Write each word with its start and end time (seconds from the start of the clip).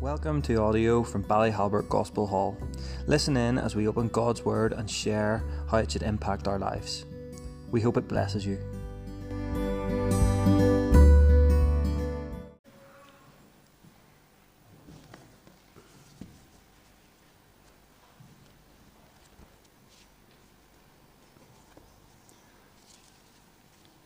Welcome 0.00 0.40
to 0.42 0.54
audio 0.56 1.02
from 1.02 1.24
Ballyhalbert 1.24 1.90
Gospel 1.90 2.26
Hall. 2.26 2.56
Listen 3.06 3.36
in 3.36 3.58
as 3.58 3.76
we 3.76 3.86
open 3.86 4.08
God's 4.08 4.42
Word 4.42 4.72
and 4.72 4.90
share 4.90 5.44
how 5.70 5.76
it 5.76 5.92
should 5.92 6.02
impact 6.02 6.48
our 6.48 6.58
lives. 6.58 7.04
We 7.70 7.82
hope 7.82 7.98
it 7.98 8.08
blesses 8.08 8.46
you. 8.46 8.56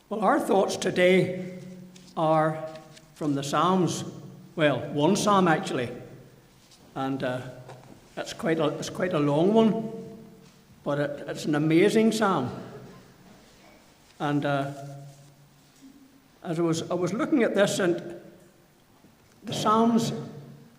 Well, 0.09 0.23
our 0.23 0.41
thoughts 0.41 0.77
today 0.77 1.61
are 2.17 2.59
from 3.15 3.37
the 3.37 3.45
Psalms. 3.45 4.03
Well, 4.57 4.79
one 4.93 5.17
Psalm 5.17 5.49
actually, 5.49 5.89
and 6.95 7.25
uh, 7.25 7.41
it's 8.17 8.33
quite 8.33 8.61
a 8.61 8.69
it's 8.69 8.89
quite 8.89 9.13
a 9.13 9.19
long 9.19 9.53
one, 9.53 9.91
but 10.85 11.01
it, 11.01 11.25
it's 11.27 11.45
an 11.47 11.57
amazing 11.57 12.13
Psalm. 12.13 12.53
And 14.21 14.47
uh, 14.47 14.71
as 16.45 16.61
I 16.61 16.63
was 16.63 16.89
I 16.89 16.95
was 16.95 17.13
looking 17.13 17.43
at 17.43 17.57
this, 17.57 17.81
and 17.81 18.01
the 19.43 19.53
Psalms, 19.53 20.13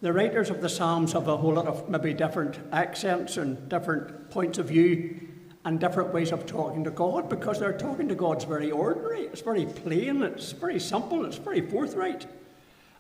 the 0.02 0.14
writers 0.14 0.50
of 0.50 0.62
the 0.62 0.70
Psalms 0.70 1.12
have 1.12 1.28
a 1.28 1.36
whole 1.36 1.56
lot 1.56 1.68
of 1.68 1.90
maybe 1.90 2.14
different 2.14 2.58
accents 2.72 3.36
and 3.36 3.68
different 3.68 4.30
points 4.30 4.58
of 4.58 4.70
view 4.70 5.20
and 5.66 5.82
different 5.82 6.14
ways 6.14 6.32
of 6.32 6.46
talking 6.46 6.86
to 6.86 6.92
God 6.92 7.28
because 7.28 7.60
they're 7.60 7.78
talking 7.78 8.08
to 8.08 8.16
God's 8.16 8.46
very 8.46 8.72
ordinary. 8.72 9.24
It's 9.24 9.42
very 9.42 9.66
plain, 9.66 10.24
it's 10.24 10.54
very 10.54 10.80
simple, 10.80 11.26
it's 11.26 11.36
very 11.36 11.60
forthright. 11.60 12.26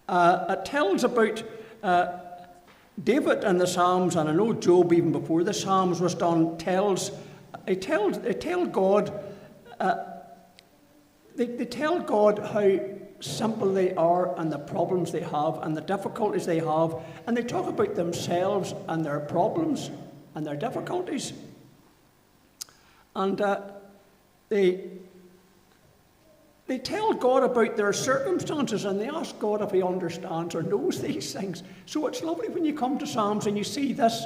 Uh, 0.07 0.45
it 0.49 0.65
tells 0.65 1.03
about 1.03 1.43
uh, 1.83 2.19
David 3.03 3.43
and 3.43 3.59
the 3.59 3.67
Psalms, 3.67 4.15
and 4.15 4.29
I 4.29 4.33
know 4.33 4.53
Job, 4.53 4.93
even 4.93 5.11
before 5.11 5.43
the 5.43 5.53
Psalms 5.53 5.99
was 5.99 6.15
done, 6.15 6.57
tells, 6.57 7.11
they 7.65 7.75
tell, 7.75 8.11
they 8.11 8.33
tell 8.33 8.65
God, 8.65 9.11
uh, 9.79 10.05
they, 11.35 11.45
they 11.45 11.65
tell 11.65 11.99
God 11.99 12.39
how 12.39 12.79
simple 13.19 13.73
they 13.73 13.93
are 13.95 14.37
and 14.39 14.51
the 14.51 14.59
problems 14.59 15.11
they 15.11 15.21
have 15.21 15.59
and 15.63 15.75
the 15.75 15.81
difficulties 15.81 16.45
they 16.45 16.59
have, 16.59 16.95
and 17.27 17.35
they 17.35 17.43
talk 17.43 17.67
about 17.67 17.95
themselves 17.95 18.73
and 18.87 19.05
their 19.05 19.19
problems 19.19 19.89
and 20.35 20.45
their 20.45 20.55
difficulties. 20.55 21.33
And 23.15 23.39
uh, 23.41 23.61
they, 24.49 24.89
they 26.67 26.79
tell 26.79 27.13
God 27.13 27.43
about 27.43 27.77
their 27.77 27.93
circumstances 27.93 28.85
and 28.85 28.99
they 28.99 29.07
ask 29.07 29.37
God 29.37 29.61
if 29.61 29.71
He 29.71 29.83
understands 29.83 30.55
or 30.55 30.63
knows 30.63 30.99
these 30.99 31.31
things. 31.31 31.63
So 31.85 32.07
it's 32.07 32.23
lovely 32.23 32.49
when 32.49 32.65
you 32.65 32.73
come 32.73 32.97
to 32.97 33.07
Psalms 33.07 33.45
and 33.45 33.57
you 33.57 33.63
see 33.63 33.93
this 33.93 34.25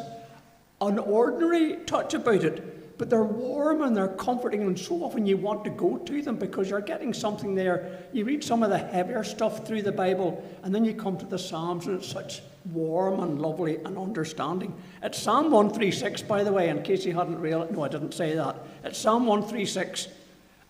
unordinary 0.79 1.85
touch 1.85 2.13
about 2.13 2.45
it, 2.45 2.97
but 2.97 3.09
they're 3.09 3.23
warm 3.23 3.81
and 3.81 3.95
they're 3.95 4.07
comforting, 4.07 4.61
and 4.61 4.79
so 4.79 5.03
often 5.03 5.25
you 5.25 5.35
want 5.35 5.65
to 5.65 5.69
go 5.69 5.97
to 5.97 6.21
them 6.21 6.37
because 6.37 6.69
you're 6.69 6.79
getting 6.79 7.13
something 7.13 7.55
there. 7.55 7.99
You 8.13 8.23
read 8.23 8.43
some 8.43 8.63
of 8.63 8.69
the 8.69 8.77
heavier 8.77 9.23
stuff 9.25 9.67
through 9.67 9.81
the 9.81 9.91
Bible, 9.91 10.41
and 10.63 10.73
then 10.73 10.85
you 10.85 10.93
come 10.93 11.17
to 11.17 11.25
the 11.25 11.39
Psalms, 11.39 11.87
and 11.87 11.99
it's 11.99 12.09
such 12.09 12.41
warm 12.71 13.19
and 13.19 13.41
lovely 13.41 13.77
and 13.83 13.97
understanding. 13.97 14.73
It's 15.03 15.17
Psalm 15.17 15.51
136, 15.51 16.21
by 16.23 16.43
the 16.43 16.53
way, 16.53 16.69
in 16.69 16.83
case 16.83 17.05
you 17.05 17.13
hadn't 17.13 17.39
realized. 17.39 17.71
No, 17.71 17.83
I 17.83 17.89
didn't 17.89 18.13
say 18.13 18.35
that. 18.35 18.55
It's 18.83 18.97
Psalm 18.97 19.25
136. 19.25 20.07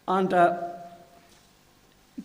And 0.07 0.33
uh, 0.33 0.68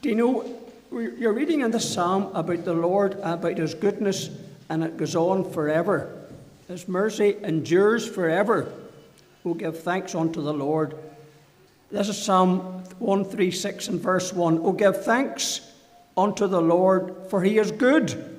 do 0.00 0.09
you 0.09 0.14
know, 0.14 0.61
you're 0.91 1.33
reading 1.33 1.61
in 1.61 1.70
the 1.70 1.81
Psalm 1.81 2.31
about 2.34 2.64
the 2.64 2.73
Lord, 2.73 3.19
about 3.23 3.59
His 3.59 3.75
goodness, 3.75 4.31
and 4.69 4.84
it 4.84 4.97
goes 4.97 5.17
on 5.17 5.50
forever. 5.50 6.27
His 6.69 6.89
mercy 6.89 7.37
endures 7.42 8.09
forever. 8.09 8.72
We'll 9.42 9.55
give 9.55 9.81
thanks 9.81 10.15
unto 10.15 10.43
the 10.43 10.55
Lord. 10.55 10.97
This 11.91 12.09
is 12.09 12.22
Psalm 12.22 12.82
136 12.99 13.88
and 13.88 14.00
verse 14.00 14.32
1. 14.32 14.60
Oh, 14.62 14.72
give 14.72 15.05
thanks 15.05 15.60
unto 16.16 16.47
the 16.47 16.62
Lord, 16.62 17.15
for 17.28 17.43
He 17.43 17.59
is 17.59 17.71
good 17.71 18.34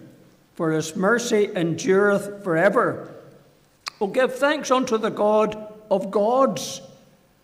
for 0.55 0.71
his 0.71 0.95
mercy 0.95 1.49
endureth 1.53 2.43
forever. 2.43 3.13
Oh, 4.01 4.07
give 4.07 4.35
thanks 4.35 4.71
unto 4.71 4.97
the 4.97 5.09
God 5.09 5.73
of 5.91 6.11
gods, 6.11 6.81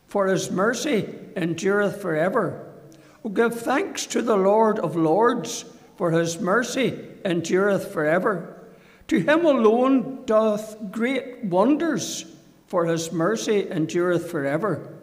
for 0.07 0.27
his 0.27 0.49
mercy 0.49 1.07
endureth 1.35 2.01
forever. 2.01 2.70
O 3.23 3.29
give 3.29 3.59
thanks 3.59 4.05
to 4.07 4.21
the 4.21 4.37
Lord 4.37 4.79
of 4.79 4.95
lords, 4.95 5.65
for 5.95 6.11
his 6.11 6.39
mercy 6.39 6.99
endureth 7.23 7.91
forever. 7.91 8.57
To 9.09 9.19
him 9.19 9.45
alone 9.45 10.23
doth 10.25 10.91
great 10.91 11.43
wonders, 11.43 12.25
for 12.67 12.85
his 12.85 13.11
mercy 13.11 13.69
endureth 13.69 14.31
forever. 14.31 14.93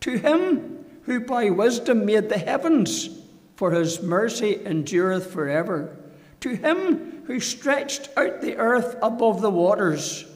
To 0.00 0.18
him 0.18 0.84
who 1.04 1.20
by 1.20 1.50
wisdom 1.50 2.04
made 2.04 2.28
the 2.28 2.38
heavens, 2.38 3.08
for 3.56 3.70
his 3.70 4.02
mercy 4.02 4.60
endureth 4.64 5.32
forever. 5.32 5.96
To 6.40 6.50
him 6.50 7.22
who 7.26 7.40
stretched 7.40 8.10
out 8.16 8.40
the 8.40 8.56
earth 8.56 8.96
above 9.00 9.40
the 9.40 9.50
waters, 9.50 10.26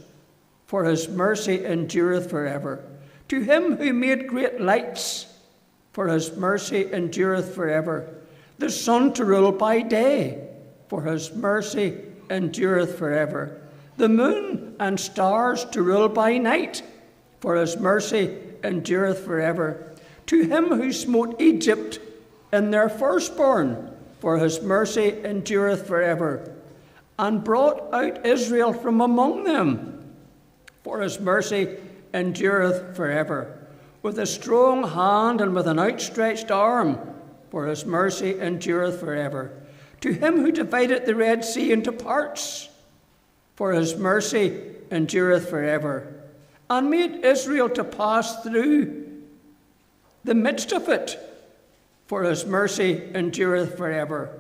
for 0.67 0.85
his 0.85 1.09
mercy 1.09 1.65
endureth 1.65 2.31
forever. 2.31 2.85
To 3.29 3.41
him 3.41 3.77
who 3.77 3.93
made 3.93 4.29
great 4.29 4.61
lights, 4.61 5.27
for 5.93 6.09
his 6.09 6.37
mercy 6.37 6.93
endureth 6.93 7.55
forever. 7.55 8.15
The 8.59 8.71
sun 8.71 9.13
to 9.15 9.25
rule 9.25 9.53
by 9.53 9.81
day, 9.81 10.49
for 10.89 11.03
his 11.03 11.35
mercy 11.35 11.99
endureth 12.31 12.99
forever. 12.99 13.61
The 13.97 14.09
moon 14.09 14.77
and 14.81 14.99
stars 14.99 15.65
to 15.67 15.83
rule 15.83 16.09
by 16.09 16.39
night, 16.39 16.83
for 17.41 17.57
his 17.57 17.77
mercy 17.77 18.37
endureth 18.63 19.25
forever. 19.25 19.95
To 20.27 20.43
him 20.43 20.69
who 20.69 20.93
smote 20.93 21.41
Egypt 21.41 22.01
in 22.53 22.71
their 22.71 22.89
firstborn, 22.89 23.97
for 24.21 24.39
his 24.39 24.61
mercy 24.63 25.25
endureth 25.25 25.87
forever 25.87 26.55
and 27.19 27.43
brought 27.43 27.93
out 27.93 28.25
Israel 28.25 28.73
from 28.73 29.01
among 29.01 29.45
them. 29.45 30.15
For 30.85 31.01
his 31.01 31.19
mercy 31.19 31.77
endureth 32.15 32.97
forever. 32.97 33.58
With 34.03 34.19
a 34.19 34.27
strong 34.27 34.89
hand 34.89 35.41
and 35.41 35.55
with 35.55 35.67
an 35.67 35.79
outstretched 35.79 36.51
arm, 36.51 36.99
for 37.51 37.67
his 37.67 37.85
mercy 37.85 38.39
endureth 38.39 39.01
forever. 39.01 39.53
To 40.03 40.13
him 40.13 40.41
who 40.41 40.53
divided 40.53 41.07
the 41.07 41.15
Red 41.15 41.45
Sea 41.45 41.73
into 41.73 41.93
parts, 41.93 42.69
for 43.57 43.73
his 43.73 43.97
mercy 43.97 44.77
endureth 44.91 45.49
forever, 45.49 46.15
and 46.71 46.91
made 46.91 47.25
Israel 47.25 47.69
to 47.71 47.85
pass 47.85 48.43
through 48.43 49.07
the 50.25 50.35
midst 50.35 50.73
of 50.73 50.89
it, 50.89 51.19
for 52.07 52.23
his 52.23 52.47
mercy 52.47 53.11
endureth 53.15 53.77
forever 53.77 54.39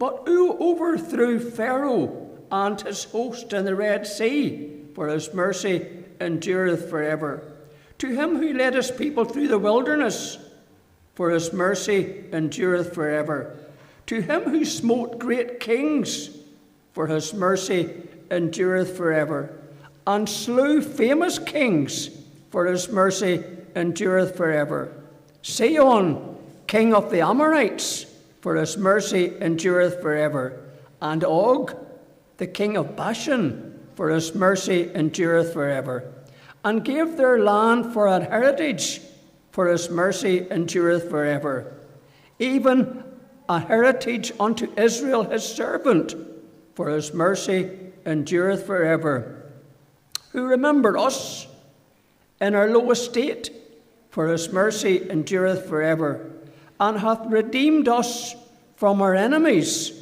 but 0.00 0.22
who 0.24 0.56
overthrew 0.58 1.38
Pharaoh 1.38 2.30
and 2.50 2.80
his 2.80 3.04
host 3.04 3.52
in 3.52 3.66
the 3.66 3.74
Red 3.76 4.06
Sea, 4.06 4.86
for 4.94 5.08
his 5.08 5.34
mercy 5.34 5.86
endureth 6.18 6.88
forever. 6.88 7.49
To 8.00 8.08
him 8.08 8.38
who 8.38 8.54
led 8.54 8.74
his 8.74 8.90
people 8.90 9.26
through 9.26 9.48
the 9.48 9.58
wilderness, 9.58 10.38
for 11.14 11.30
his 11.30 11.52
mercy 11.52 12.24
endureth 12.32 12.94
forever. 12.94 13.58
To 14.06 14.22
him 14.22 14.44
who 14.44 14.64
smote 14.64 15.18
great 15.18 15.60
kings, 15.60 16.30
for 16.92 17.06
his 17.06 17.34
mercy 17.34 17.92
endureth 18.30 18.96
forever. 18.96 19.54
And 20.06 20.26
slew 20.26 20.80
famous 20.80 21.38
kings, 21.38 22.08
for 22.50 22.64
his 22.64 22.88
mercy 22.88 23.44
endureth 23.76 24.34
forever. 24.34 24.94
Sihon, 25.42 26.38
king 26.66 26.94
of 26.94 27.10
the 27.10 27.20
Amorites, 27.20 28.06
for 28.40 28.56
his 28.56 28.78
mercy 28.78 29.34
endureth 29.42 30.00
forever. 30.00 30.58
And 31.02 31.22
Og, 31.22 31.76
the 32.38 32.46
king 32.46 32.78
of 32.78 32.96
Bashan, 32.96 33.78
for 33.94 34.08
his 34.08 34.34
mercy 34.34 34.90
endureth 34.94 35.52
forever. 35.52 36.14
And 36.64 36.84
gave 36.84 37.16
their 37.16 37.38
land 37.38 37.92
for 37.92 38.06
an 38.06 38.22
heritage, 38.22 39.00
for 39.50 39.68
his 39.68 39.88
mercy 39.88 40.46
endureth 40.50 41.08
forever. 41.08 41.72
Even 42.38 43.02
a 43.48 43.58
heritage 43.58 44.32
unto 44.38 44.72
Israel 44.76 45.24
his 45.24 45.44
servant, 45.44 46.14
for 46.74 46.88
his 46.88 47.14
mercy 47.14 47.70
endureth 48.04 48.66
forever. 48.66 49.50
Who 50.32 50.44
remembered 50.44 50.96
us 50.96 51.46
in 52.40 52.54
our 52.54 52.68
low 52.68 52.90
estate, 52.90 53.50
for 54.10 54.28
his 54.28 54.52
mercy 54.52 55.08
endureth 55.10 55.66
forever 55.68 56.30
and 56.80 56.98
hath 56.98 57.26
redeemed 57.26 57.86
us 57.86 58.34
from 58.74 59.02
our 59.02 59.14
enemies, 59.14 59.92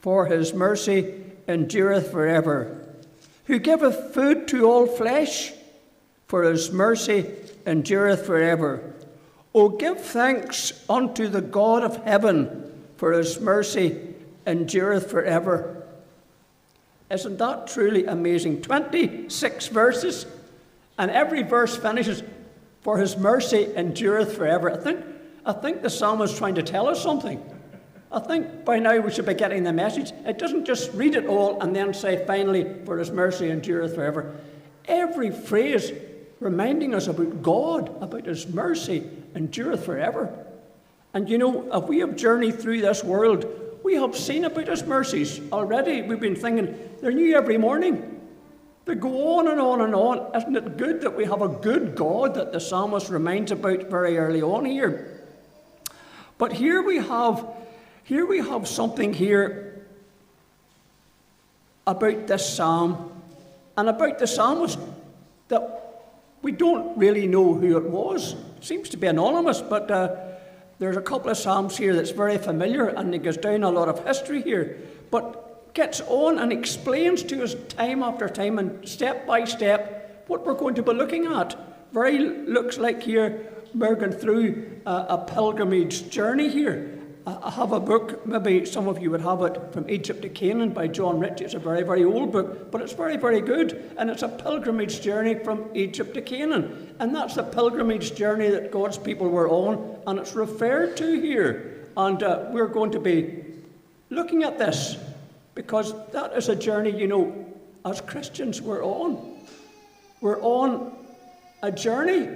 for 0.00 0.26
his 0.26 0.52
mercy 0.52 1.14
endureth 1.46 2.10
forever. 2.10 2.84
Who 3.44 3.60
giveth 3.60 4.12
food 4.12 4.48
to 4.48 4.68
all 4.68 4.86
flesh, 4.88 5.52
for 6.26 6.42
his 6.42 6.72
mercy 6.72 7.30
endureth 7.66 8.26
forever. 8.26 8.94
O 9.54 9.68
give 9.68 10.00
thanks 10.00 10.84
unto 10.88 11.28
the 11.28 11.40
God 11.40 11.82
of 11.82 12.04
heaven, 12.04 12.72
for 12.96 13.12
his 13.12 13.40
mercy 13.40 14.14
endureth 14.46 15.10
forever. 15.10 15.86
Isn't 17.10 17.38
that 17.38 17.68
truly 17.68 18.04
amazing? 18.06 18.62
26 18.62 19.68
verses, 19.68 20.26
and 20.98 21.10
every 21.10 21.42
verse 21.42 21.76
finishes, 21.76 22.22
For 22.82 22.98
his 22.98 23.16
mercy 23.16 23.68
endureth 23.74 24.36
forever. 24.36 24.70
I 24.70 24.76
think, 24.76 25.04
I 25.44 25.52
think 25.52 25.82
the 25.82 25.90
psalmist 25.90 26.34
is 26.34 26.38
trying 26.38 26.56
to 26.56 26.62
tell 26.62 26.88
us 26.88 27.02
something. 27.02 27.42
I 28.10 28.20
think 28.20 28.64
by 28.64 28.78
now 28.78 28.98
we 28.98 29.10
should 29.10 29.26
be 29.26 29.34
getting 29.34 29.64
the 29.64 29.72
message. 29.72 30.12
It 30.24 30.38
doesn't 30.38 30.64
just 30.64 30.92
read 30.92 31.16
it 31.16 31.26
all 31.26 31.60
and 31.60 31.74
then 31.74 31.92
say, 31.92 32.24
finally, 32.26 32.66
for 32.84 32.98
his 32.98 33.10
mercy 33.10 33.50
endureth 33.50 33.94
forever. 33.94 34.36
Every 34.86 35.30
phrase 35.30 35.92
reminding 36.40 36.94
us 36.94 37.06
about 37.06 37.42
God, 37.42 38.02
about 38.02 38.26
his 38.26 38.46
mercy 38.46 39.08
endureth 39.34 39.84
forever. 39.84 40.46
And 41.14 41.28
you 41.28 41.38
know, 41.38 41.68
if 41.72 41.84
we 41.84 41.98
have 42.00 42.16
journeyed 42.16 42.60
through 42.60 42.82
this 42.82 43.02
world, 43.02 43.46
we 43.82 43.94
have 43.94 44.16
seen 44.16 44.44
about 44.44 44.68
his 44.68 44.84
mercies 44.84 45.40
already. 45.52 46.02
We've 46.02 46.20
been 46.20 46.36
thinking 46.36 46.76
they're 47.00 47.12
new 47.12 47.36
every 47.36 47.56
morning. 47.56 48.20
They 48.84 48.94
go 48.94 49.38
on 49.38 49.48
and 49.48 49.60
on 49.60 49.80
and 49.80 49.94
on. 49.94 50.34
Isn't 50.36 50.56
it 50.56 50.76
good 50.76 51.00
that 51.00 51.16
we 51.16 51.24
have 51.24 51.42
a 51.42 51.48
good 51.48 51.94
God 51.94 52.34
that 52.34 52.52
the 52.52 52.60
psalmist 52.60 53.08
reminds 53.08 53.50
about 53.50 53.84
very 53.84 54.18
early 54.18 54.42
on 54.42 54.64
here? 54.64 55.24
But 56.38 56.52
here 56.52 56.82
we 56.82 56.98
have 56.98 57.46
here 58.04 58.24
we 58.24 58.38
have 58.38 58.68
something 58.68 59.12
here 59.12 59.84
about 61.86 62.26
this 62.26 62.54
psalm 62.54 63.10
and 63.76 63.88
about 63.88 64.18
the 64.18 64.26
psalmist 64.26 64.78
that 65.48 65.85
we 66.42 66.52
don't 66.52 66.96
really 66.96 67.26
know 67.26 67.54
who 67.54 67.76
it 67.76 67.84
was. 67.90 68.34
It 68.56 68.64
seems 68.64 68.88
to 68.90 68.96
be 68.96 69.06
anonymous, 69.06 69.60
but 69.60 69.90
uh, 69.90 70.16
there's 70.78 70.96
a 70.96 71.02
couple 71.02 71.30
of 71.30 71.36
psalms 71.36 71.76
here 71.76 71.94
that's 71.94 72.10
very 72.10 72.38
familiar, 72.38 72.88
and 72.88 73.14
it 73.14 73.22
goes 73.22 73.36
down 73.36 73.62
a 73.62 73.70
lot 73.70 73.88
of 73.88 74.04
history 74.06 74.42
here. 74.42 74.78
But 75.10 75.74
gets 75.76 76.00
on 76.08 76.38
and 76.38 76.52
explains 76.52 77.22
to 77.22 77.42
us 77.42 77.54
time 77.68 78.02
after 78.02 78.28
time 78.28 78.58
and 78.58 78.88
step 78.88 79.26
by 79.26 79.44
step 79.44 80.24
what 80.26 80.44
we're 80.46 80.54
going 80.54 80.74
to 80.74 80.82
be 80.82 80.92
looking 80.92 81.26
at. 81.26 81.54
Very 81.92 82.18
looks 82.18 82.78
like 82.78 83.02
here 83.02 83.52
we're 83.74 83.94
going 83.94 84.12
through 84.12 84.80
a, 84.86 85.06
a 85.10 85.18
pilgrimage 85.18 86.08
journey 86.08 86.48
here. 86.48 86.95
I 87.26 87.50
have 87.50 87.72
a 87.72 87.80
book, 87.80 88.24
maybe 88.24 88.64
some 88.64 88.86
of 88.86 89.02
you 89.02 89.10
would 89.10 89.20
have 89.22 89.42
it, 89.42 89.72
From 89.72 89.90
Egypt 89.90 90.22
to 90.22 90.28
Canaan 90.28 90.70
by 90.70 90.86
John 90.86 91.18
Ritchie. 91.18 91.44
It's 91.44 91.54
a 91.54 91.58
very, 91.58 91.82
very 91.82 92.04
old 92.04 92.30
book, 92.30 92.70
but 92.70 92.80
it's 92.80 92.92
very, 92.92 93.16
very 93.16 93.40
good. 93.40 93.92
And 93.98 94.08
it's 94.08 94.22
a 94.22 94.28
pilgrimage 94.28 95.00
journey 95.00 95.34
from 95.34 95.68
Egypt 95.74 96.14
to 96.14 96.22
Canaan. 96.22 96.94
And 97.00 97.12
that's 97.12 97.34
the 97.34 97.42
pilgrimage 97.42 98.14
journey 98.14 98.48
that 98.50 98.70
God's 98.70 98.96
people 98.96 99.28
were 99.28 99.48
on, 99.48 99.98
and 100.06 100.20
it's 100.20 100.36
referred 100.36 100.96
to 100.98 101.20
here. 101.20 101.88
And 101.96 102.22
uh, 102.22 102.44
we're 102.50 102.68
going 102.68 102.92
to 102.92 103.00
be 103.00 103.42
looking 104.10 104.44
at 104.44 104.56
this 104.56 104.96
because 105.56 105.94
that 106.12 106.32
is 106.34 106.48
a 106.48 106.54
journey, 106.54 106.96
you 106.96 107.08
know, 107.08 107.44
as 107.84 108.00
Christians 108.00 108.62
we're 108.62 108.84
on. 108.84 109.40
We're 110.20 110.40
on 110.42 110.92
a 111.64 111.72
journey 111.72 112.28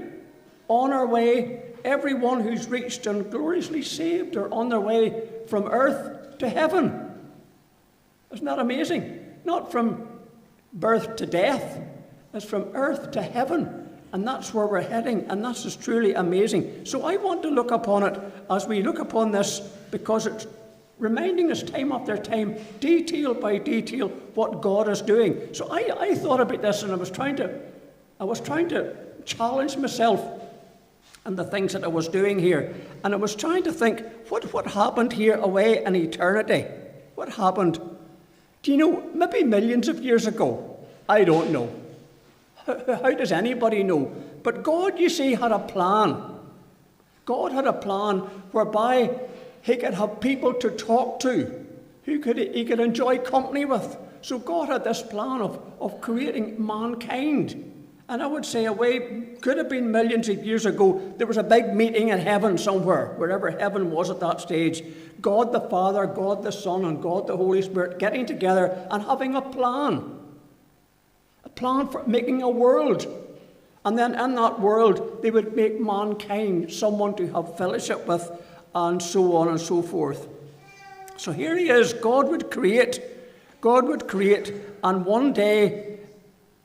on 0.67 0.93
our 0.93 1.07
way 1.07 1.70
everyone 1.85 2.41
who's 2.41 2.69
reached 2.69 3.07
and 3.07 3.31
gloriously 3.31 3.83
saved 3.83 4.37
are 4.37 4.53
on 4.53 4.69
their 4.69 4.81
way 4.81 5.23
from 5.49 5.65
earth 5.69 6.39
to 6.39 6.49
heaven. 6.49 7.19
Isn't 8.33 8.47
that 8.47 8.59
amazing? 8.59 9.37
Not 9.45 9.73
from 9.73 10.09
birth 10.73 11.17
to 11.17 11.27
death, 11.27 11.81
it's 12.33 12.45
from 12.45 12.69
earth 12.75 13.11
to 13.13 13.23
heaven. 13.23 13.89
And 14.13 14.27
that's 14.27 14.53
where 14.53 14.67
we're 14.67 14.83
heading, 14.83 15.27
and 15.29 15.45
that's 15.45 15.63
just 15.63 15.83
truly 15.83 16.15
amazing. 16.15 16.85
So 16.85 17.05
I 17.05 17.17
want 17.17 17.43
to 17.45 17.49
look 17.49 17.71
upon 17.71 18.03
it 18.03 18.21
as 18.51 18.67
we 18.67 18.83
look 18.83 18.99
upon 18.99 19.31
this 19.31 19.61
because 19.93 20.27
it's 20.27 20.49
reminding 20.99 21.51
us 21.51 21.63
time 21.63 21.93
after 21.93 22.17
time, 22.17 22.57
detail 22.81 23.35
by 23.35 23.59
detail, 23.59 24.09
what 24.35 24.61
God 24.61 24.89
is 24.89 25.01
doing. 25.01 25.55
So 25.55 25.69
I, 25.71 25.91
I 25.99 26.15
thought 26.15 26.41
about 26.41 26.61
this 26.61 26.83
and 26.83 26.93
I 26.93 26.97
was 26.97 27.11
trying 27.11 27.37
to 27.37 27.61
I 28.21 28.25
was 28.25 28.39
trying 28.39 28.69
to 28.69 28.95
challenge 29.25 29.77
myself 29.79 30.21
and 31.25 31.37
the 31.37 31.45
things 31.45 31.73
that 31.73 31.85
I 31.85 31.89
was 31.89 32.09
doing 32.09 32.39
here. 32.39 32.75
And 33.05 33.13
I 33.15 33.17
was 33.17 33.35
trying 33.35 33.63
to 33.65 33.73
think, 33.73 34.03
what, 34.29 34.53
what 34.53 34.67
happened 34.67 35.13
here 35.13 35.37
away 35.37 35.85
in 35.85 35.95
eternity? 35.95 36.67
What 37.15 37.31
happened? 37.31 37.79
Do 38.63 38.73
you 38.73 38.79
know, 38.79 39.03
maybe 39.15 39.43
millions 39.45 39.89
of 39.89 40.03
years 40.03 40.27
ago? 40.27 40.79
I 41.09 41.25
don't 41.25 41.51
know. 41.51 41.75
How 42.67 43.11
does 43.11 43.33
anybody 43.33 43.83
know? 43.83 44.13
But 44.43 44.63
God, 44.63 44.99
you 44.99 45.09
see, 45.09 45.35
had 45.35 45.53
a 45.53 45.59
plan. 45.59 46.23
God 47.25 47.53
had 47.53 47.67
a 47.67 47.73
plan 47.73 48.19
whereby 48.53 49.19
He 49.63 49.77
could 49.77 49.95
have 49.95 50.21
people 50.21 50.55
to 50.55 50.71
talk 50.71 51.21
to, 51.21 51.67
who 52.05 52.19
could 52.19 52.39
He 52.39 52.65
could 52.65 52.81
enjoy 52.81 53.19
company 53.19 53.65
with. 53.65 53.97
So 54.23 54.39
God 54.39 54.69
had 54.69 54.85
this 54.85 55.03
plan 55.03 55.41
of, 55.41 55.61
of 55.81 56.01
creating 56.01 56.65
mankind. 56.65 57.80
And 58.11 58.21
I 58.25 58.27
would 58.27 58.45
say 58.45 58.65
away, 58.65 59.37
could 59.41 59.57
have 59.57 59.69
been 59.69 59.93
millions 59.93 60.29
of 60.29 60.45
years 60.45 60.67
ago, 60.67 61.15
there 61.17 61.29
was 61.29 61.37
a 61.37 61.45
big 61.45 61.73
meeting 61.75 62.09
in 62.09 62.19
heaven 62.19 62.59
somewhere, 62.59 63.15
wherever 63.17 63.53
heaven 63.53 63.93
was 63.93 64.11
at 64.11 64.19
that 64.19 64.41
stage. 64.41 64.83
God 65.21 65.53
the 65.53 65.61
Father, 65.61 66.09
God 66.09 66.43
the 66.43 66.51
Son, 66.51 66.85
and 66.85 67.01
God 67.01 67.29
the 67.29 67.37
Holy 67.37 67.63
Spirit 67.63 68.01
getting 68.01 68.27
together 68.27 68.85
and 68.91 69.05
having 69.05 69.37
a 69.37 69.41
plan. 69.41 70.19
A 71.45 71.49
plan 71.51 71.87
for 71.87 72.05
making 72.05 72.43
a 72.43 72.51
world. 72.51 73.07
And 73.85 73.97
then 73.97 74.19
in 74.19 74.35
that 74.35 74.59
world, 74.59 75.23
they 75.23 75.31
would 75.31 75.55
make 75.55 75.81
mankind 75.81 76.73
someone 76.73 77.15
to 77.15 77.33
have 77.33 77.57
fellowship 77.57 78.09
with, 78.09 78.29
and 78.75 79.01
so 79.01 79.37
on 79.37 79.47
and 79.47 79.61
so 79.61 79.83
forth. 79.83 80.27
So 81.17 81.31
here 81.31 81.57
he 81.57 81.71
is 81.71 81.93
God 81.93 82.29
would 82.29 82.51
create, 82.51 83.01
God 83.61 83.87
would 83.87 84.09
create, 84.09 84.53
and 84.83 85.05
one 85.05 85.33
day 85.33 85.90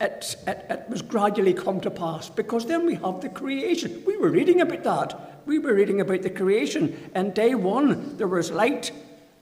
it, 0.00 0.36
it, 0.46 0.66
it 0.68 0.84
was 0.88 1.00
gradually 1.02 1.54
come 1.54 1.80
to 1.80 1.90
pass 1.90 2.28
because 2.28 2.66
then 2.66 2.84
we 2.84 2.96
have 2.96 3.20
the 3.20 3.28
creation. 3.28 4.02
We 4.06 4.16
were 4.16 4.30
reading 4.30 4.60
about 4.60 4.84
that. 4.84 5.42
We 5.46 5.58
were 5.58 5.74
reading 5.74 6.00
about 6.00 6.22
the 6.22 6.30
creation. 6.30 7.10
And 7.14 7.32
day 7.32 7.54
one, 7.54 8.16
there 8.16 8.28
was 8.28 8.50
light 8.50 8.92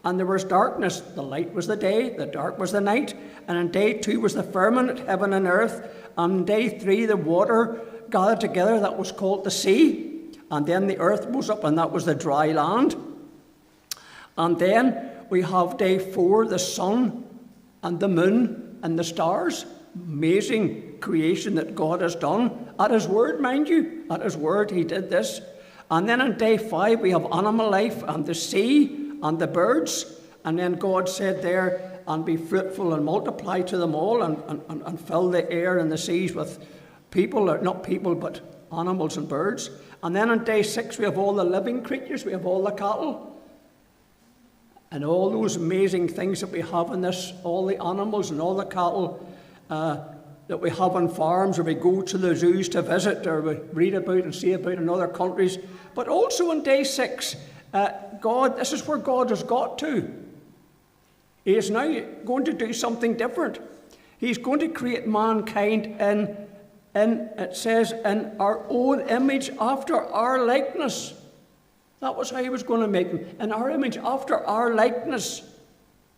and 0.04 0.18
there 0.18 0.26
was 0.26 0.44
darkness. 0.44 1.00
The 1.00 1.22
light 1.22 1.52
was 1.52 1.66
the 1.66 1.76
day, 1.76 2.10
the 2.10 2.26
dark 2.26 2.58
was 2.58 2.70
the 2.70 2.80
night. 2.80 3.14
And 3.48 3.58
in 3.58 3.70
day 3.70 3.94
two 3.94 4.20
was 4.20 4.34
the 4.34 4.42
firmament, 4.42 5.00
heaven 5.00 5.32
and 5.32 5.46
earth. 5.46 6.12
On 6.16 6.44
day 6.44 6.78
three, 6.78 7.06
the 7.06 7.16
water 7.16 7.80
gathered 8.10 8.40
together, 8.40 8.78
that 8.78 8.96
was 8.96 9.10
called 9.10 9.42
the 9.44 9.50
sea. 9.50 10.30
And 10.50 10.66
then 10.66 10.86
the 10.86 10.98
earth 10.98 11.26
rose 11.26 11.50
up, 11.50 11.64
and 11.64 11.76
that 11.78 11.90
was 11.90 12.04
the 12.04 12.14
dry 12.14 12.52
land. 12.52 12.94
And 14.36 14.58
then 14.58 15.10
we 15.30 15.42
have 15.42 15.78
day 15.78 15.98
four, 15.98 16.46
the 16.46 16.58
sun 16.58 17.24
and 17.82 17.98
the 17.98 18.08
moon 18.08 18.78
and 18.82 18.98
the 18.98 19.04
stars 19.04 19.64
amazing 19.94 20.98
creation 21.00 21.54
that 21.56 21.74
God 21.74 22.00
has 22.00 22.14
done. 22.14 22.72
At 22.78 22.90
His 22.90 23.06
word, 23.06 23.40
mind 23.40 23.68
you, 23.68 24.04
at 24.10 24.22
His 24.22 24.36
word, 24.36 24.70
He 24.70 24.84
did 24.84 25.10
this. 25.10 25.40
And 25.90 26.08
then 26.08 26.20
on 26.20 26.38
day 26.38 26.56
five, 26.56 27.00
we 27.00 27.10
have 27.10 27.26
animal 27.32 27.70
life 27.70 28.02
and 28.02 28.24
the 28.24 28.34
sea 28.34 29.18
and 29.22 29.38
the 29.38 29.46
birds. 29.46 30.06
And 30.44 30.58
then 30.58 30.74
God 30.74 31.08
said 31.08 31.42
there, 31.42 31.94
and 32.06 32.24
be 32.24 32.36
fruitful 32.36 32.92
and 32.94 33.04
multiply 33.04 33.62
to 33.62 33.78
them 33.78 33.94
all 33.94 34.22
and, 34.22 34.42
and, 34.48 34.82
and 34.82 35.00
fill 35.00 35.30
the 35.30 35.50
air 35.50 35.78
and 35.78 35.90
the 35.90 35.98
seas 35.98 36.34
with 36.34 36.66
people, 37.10 37.50
or 37.50 37.60
not 37.62 37.82
people, 37.82 38.14
but 38.14 38.40
animals 38.72 39.16
and 39.16 39.28
birds. 39.28 39.70
And 40.02 40.14
then 40.14 40.30
on 40.30 40.44
day 40.44 40.62
six, 40.62 40.98
we 40.98 41.04
have 41.04 41.16
all 41.16 41.32
the 41.32 41.44
living 41.44 41.82
creatures, 41.82 42.24
we 42.24 42.32
have 42.32 42.44
all 42.44 42.62
the 42.62 42.72
cattle. 42.72 43.30
And 44.90 45.04
all 45.04 45.30
those 45.30 45.56
amazing 45.56 46.08
things 46.08 46.40
that 46.40 46.50
we 46.50 46.60
have 46.60 46.92
in 46.92 47.00
this, 47.00 47.32
all 47.42 47.66
the 47.66 47.82
animals 47.82 48.30
and 48.30 48.40
all 48.40 48.54
the 48.54 48.66
cattle 48.66 49.26
uh, 49.70 49.98
that 50.48 50.58
we 50.58 50.70
have 50.70 50.94
on 50.94 51.08
farms 51.08 51.58
or 51.58 51.62
we 51.62 51.74
go 51.74 52.02
to 52.02 52.18
the 52.18 52.34
zoos 52.34 52.68
to 52.70 52.82
visit 52.82 53.26
or 53.26 53.40
we 53.40 53.54
read 53.72 53.94
about 53.94 54.24
and 54.24 54.34
see 54.34 54.52
about 54.52 54.74
in 54.74 54.88
other 54.88 55.08
countries. 55.08 55.58
But 55.94 56.08
also 56.08 56.50
on 56.50 56.62
day 56.62 56.84
six, 56.84 57.36
uh, 57.72 57.90
God, 58.20 58.56
this 58.56 58.72
is 58.72 58.86
where 58.86 58.98
God 58.98 59.30
has 59.30 59.42
got 59.42 59.78
to. 59.78 60.12
He 61.44 61.56
is 61.56 61.70
now 61.70 62.00
going 62.24 62.44
to 62.44 62.52
do 62.52 62.72
something 62.72 63.16
different. 63.16 63.58
He's 64.18 64.38
going 64.38 64.60
to 64.60 64.68
create 64.68 65.06
mankind 65.06 65.86
in, 66.00 66.36
in 66.94 67.30
it 67.36 67.56
says, 67.56 67.92
in 67.92 68.36
our 68.38 68.64
own 68.68 69.00
image 69.08 69.50
after 69.60 70.00
our 70.00 70.44
likeness. 70.44 71.14
That 72.00 72.16
was 72.16 72.30
how 72.30 72.42
he 72.42 72.50
was 72.50 72.62
going 72.62 72.80
to 72.82 72.88
make 72.88 73.10
them. 73.10 73.26
In 73.40 73.52
our 73.52 73.70
image 73.70 73.96
after 73.96 74.36
our 74.46 74.74
likeness. 74.74 75.42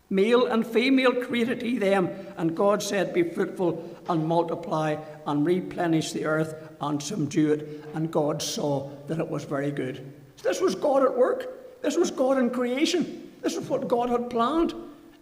Male 0.09 0.45
and 0.47 0.65
female 0.65 1.13
created 1.13 1.61
he 1.61 1.77
them, 1.77 2.09
and 2.37 2.55
God 2.55 2.81
said, 2.81 3.13
Be 3.13 3.23
fruitful 3.23 3.97
and 4.07 4.25
multiply 4.25 4.95
and 5.25 5.45
replenish 5.45 6.13
the 6.13 6.25
earth 6.25 6.55
and 6.79 7.01
subdue 7.01 7.53
it. 7.53 7.85
And 7.93 8.09
God 8.11 8.41
saw 8.41 8.89
that 9.07 9.19
it 9.19 9.27
was 9.27 9.43
very 9.43 9.71
good. 9.71 10.13
So 10.37 10.47
this 10.47 10.61
was 10.61 10.75
God 10.75 11.03
at 11.03 11.17
work. 11.17 11.81
This 11.81 11.97
was 11.97 12.09
God 12.09 12.37
in 12.37 12.49
creation. 12.49 13.31
This 13.41 13.55
is 13.55 13.67
what 13.69 13.87
God 13.87 14.09
had 14.09 14.29
planned. 14.29 14.73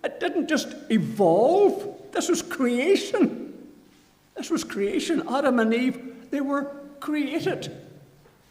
It 0.03 0.19
didn't 0.19 0.47
just 0.47 0.67
evolve, 0.91 2.11
this 2.11 2.29
was 2.29 2.41
creation. 2.43 3.53
This 4.35 4.51
was 4.51 4.63
creation. 4.63 5.23
Adam 5.29 5.59
and 5.59 5.73
Eve, 5.73 6.29
they 6.29 6.41
were 6.41 6.75
created. 6.99 7.75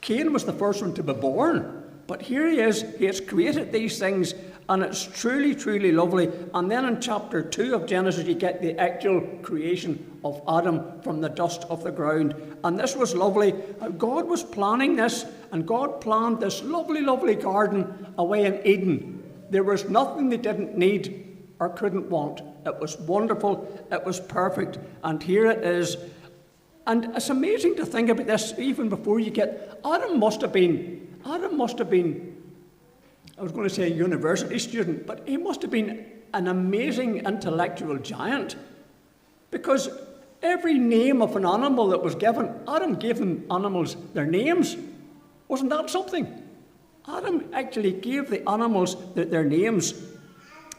Cain 0.00 0.32
was 0.32 0.44
the 0.44 0.52
first 0.52 0.82
one 0.82 0.94
to 0.94 1.02
be 1.02 1.12
born. 1.12 1.82
But 2.06 2.22
here 2.22 2.48
he 2.48 2.60
is, 2.60 2.84
he 2.98 3.06
has 3.06 3.20
created 3.20 3.72
these 3.72 3.98
things 3.98 4.34
And 4.68 4.82
it's 4.82 5.04
truly, 5.04 5.54
truly 5.54 5.92
lovely. 5.92 6.30
And 6.54 6.70
then 6.70 6.86
in 6.86 7.00
chapter 7.00 7.42
2 7.42 7.74
of 7.74 7.86
Genesis, 7.86 8.26
you 8.26 8.34
get 8.34 8.62
the 8.62 8.78
actual 8.78 9.20
creation 9.42 10.18
of 10.24 10.40
Adam 10.48 11.00
from 11.02 11.20
the 11.20 11.28
dust 11.28 11.64
of 11.68 11.84
the 11.84 11.92
ground. 11.92 12.34
And 12.64 12.78
this 12.78 12.96
was 12.96 13.14
lovely. 13.14 13.52
God 13.98 14.26
was 14.26 14.42
planning 14.42 14.96
this, 14.96 15.26
and 15.52 15.66
God 15.66 16.00
planned 16.00 16.40
this 16.40 16.62
lovely, 16.62 17.02
lovely 17.02 17.34
garden 17.34 18.14
away 18.16 18.46
in 18.46 18.66
Eden. 18.66 19.22
There 19.50 19.64
was 19.64 19.88
nothing 19.88 20.30
they 20.30 20.38
didn't 20.38 20.78
need 20.78 21.36
or 21.60 21.68
couldn't 21.68 22.08
want. 22.08 22.40
It 22.64 22.80
was 22.80 22.98
wonderful, 23.00 23.86
it 23.92 24.04
was 24.04 24.18
perfect. 24.18 24.78
And 25.02 25.22
here 25.22 25.46
it 25.46 25.62
is. 25.62 25.96
And 26.86 27.16
it's 27.16 27.30
amazing 27.30 27.76
to 27.76 27.86
think 27.86 28.08
about 28.08 28.26
this 28.26 28.54
even 28.58 28.88
before 28.88 29.20
you 29.20 29.30
get. 29.30 29.80
Adam 29.84 30.18
must 30.18 30.40
have 30.40 30.52
been, 30.52 31.16
Adam 31.26 31.56
must 31.56 31.78
have 31.78 31.90
been 31.90 32.33
I 33.38 33.42
was 33.42 33.52
going 33.52 33.68
to 33.68 33.74
say 33.74 33.92
university 33.92 34.58
student, 34.58 35.06
but 35.06 35.26
he 35.26 35.36
must 35.36 35.62
have 35.62 35.70
been 35.70 36.06
an 36.32 36.48
amazing 36.48 37.26
intellectual 37.26 37.98
giant 37.98 38.56
because 39.50 39.88
every 40.42 40.78
name 40.78 41.22
of 41.22 41.34
an 41.36 41.44
animal 41.44 41.88
that 41.88 42.02
was 42.02 42.14
given, 42.14 42.54
Adam 42.68 42.94
gave 42.94 43.18
them 43.18 43.44
animals 43.50 43.96
their 44.12 44.26
names. 44.26 44.76
Wasn't 45.48 45.70
that 45.70 45.90
something? 45.90 46.42
Adam 47.08 47.48
actually 47.52 47.92
gave 47.92 48.30
the 48.30 48.48
animals 48.48 48.96
their 49.14 49.44
names. 49.44 49.94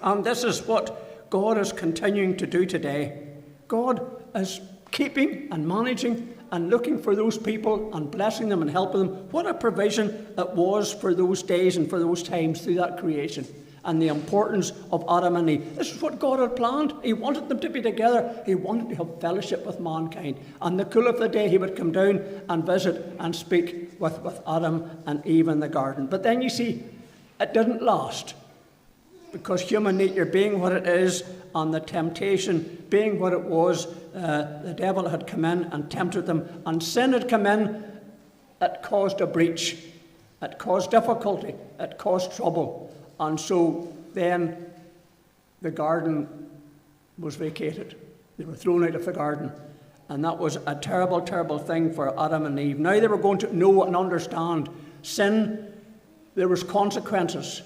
And 0.02 0.24
this 0.24 0.44
is 0.44 0.66
what 0.66 1.30
God 1.30 1.58
is 1.58 1.72
continuing 1.72 2.38
to 2.38 2.48
do 2.48 2.66
today. 2.66 3.28
God 3.68 4.24
is 4.34 4.62
keeping 4.92 5.50
and 5.52 5.68
managing 5.68 6.35
and 6.52 6.70
looking 6.70 7.02
for 7.02 7.16
those 7.16 7.38
people 7.38 7.94
and 7.96 8.10
blessing 8.12 8.50
them 8.50 8.62
and 8.62 8.70
helping 8.70 9.02
them. 9.02 9.10
What 9.32 9.48
a 9.48 9.54
provision 9.54 10.28
it 10.38 10.50
was 10.52 10.94
for 10.94 11.14
those 11.14 11.44
days 11.44 11.78
and 11.78 11.90
for 11.90 12.00
those 12.00 12.24
times 12.24 12.62
through 12.62 12.76
that 12.76 12.98
creation 12.98 13.46
and 13.86 14.02
the 14.02 14.08
importance 14.08 14.72
of 14.92 15.06
Adam 15.10 15.36
and 15.36 15.50
Eve. 15.50 15.76
This 15.76 15.94
is 15.94 16.02
what 16.02 16.20
God 16.20 16.40
had 16.40 16.56
planned. 16.56 16.94
He 17.04 17.14
wanted 17.14 17.48
them 17.48 17.60
to 17.60 17.70
be 17.70 17.82
together. 17.82 18.42
He 18.46 18.56
wanted 18.56 18.90
to 18.90 18.96
have 18.96 19.22
fellowship 19.22 19.66
with 19.66 19.80
mankind. 19.80 20.40
And 20.62 20.80
the 20.80 20.86
cool 20.86 21.08
of 21.08 21.20
the 21.20 21.30
day, 21.30 21.48
he 21.50 21.58
would 21.58 21.76
come 21.76 21.92
down 21.92 22.24
and 22.50 22.66
visit 22.66 23.16
and 23.20 23.36
speak 23.36 23.92
with, 24.00 24.20
with 24.22 24.42
Adam 24.48 24.90
and 25.06 25.26
Eve 25.26 25.48
in 25.48 25.60
the 25.60 25.70
garden. 25.70 26.08
But 26.08 26.24
then 26.24 26.42
you 26.42 26.50
see, 26.50 26.84
it 27.40 27.54
didn't 27.54 27.82
last 27.82 28.34
because 29.36 29.60
human 29.60 29.98
nature 29.98 30.24
being 30.24 30.62
what 30.62 30.72
it 30.72 30.88
is 30.88 31.22
and 31.54 31.74
the 31.74 31.80
temptation 31.82 32.86
being 32.90 33.20
what 33.20 33.34
it 33.34 33.42
was, 33.42 33.86
uh, 34.16 34.62
the 34.64 34.74
devil 34.74 35.10
had 35.10 35.28
come 35.28 35.44
in 35.44 35.66
and 35.66 35.92
tempted 35.92 36.26
them, 36.26 36.48
and 36.66 36.82
sin 36.82 37.12
had 37.12 37.28
come 37.28 37.46
in, 37.46 37.84
it 38.62 38.78
caused 38.82 39.20
a 39.20 39.28
breach, 39.28 39.76
it 40.42 40.58
caused 40.58 40.90
difficulty, 40.90 41.54
it 41.82 41.98
caused 41.98 42.34
trouble. 42.34 42.96
And 43.20 43.38
so 43.38 43.94
then 44.14 44.68
the 45.62 45.72
garden 45.72 46.50
was 47.20 47.36
vacated. 47.36 47.98
They 48.38 48.46
were 48.46 48.56
thrown 48.56 48.86
out 48.86 48.96
of 48.96 49.04
the 49.04 49.12
garden. 49.12 49.52
And 50.08 50.24
that 50.24 50.38
was 50.38 50.60
a 50.66 50.76
terrible, 50.76 51.20
terrible 51.20 51.60
thing 51.60 51.92
for 51.92 52.18
Adam 52.18 52.46
and 52.46 52.58
Eve. 52.58 52.80
Now 52.80 53.02
they 53.02 53.08
were 53.08 53.18
going 53.18 53.40
to 53.40 53.54
know 53.54 53.84
and 53.84 53.98
understand 53.98 54.70
sin, 55.02 55.74
there 56.36 56.48
was 56.48 56.64
consequences. 56.64 57.64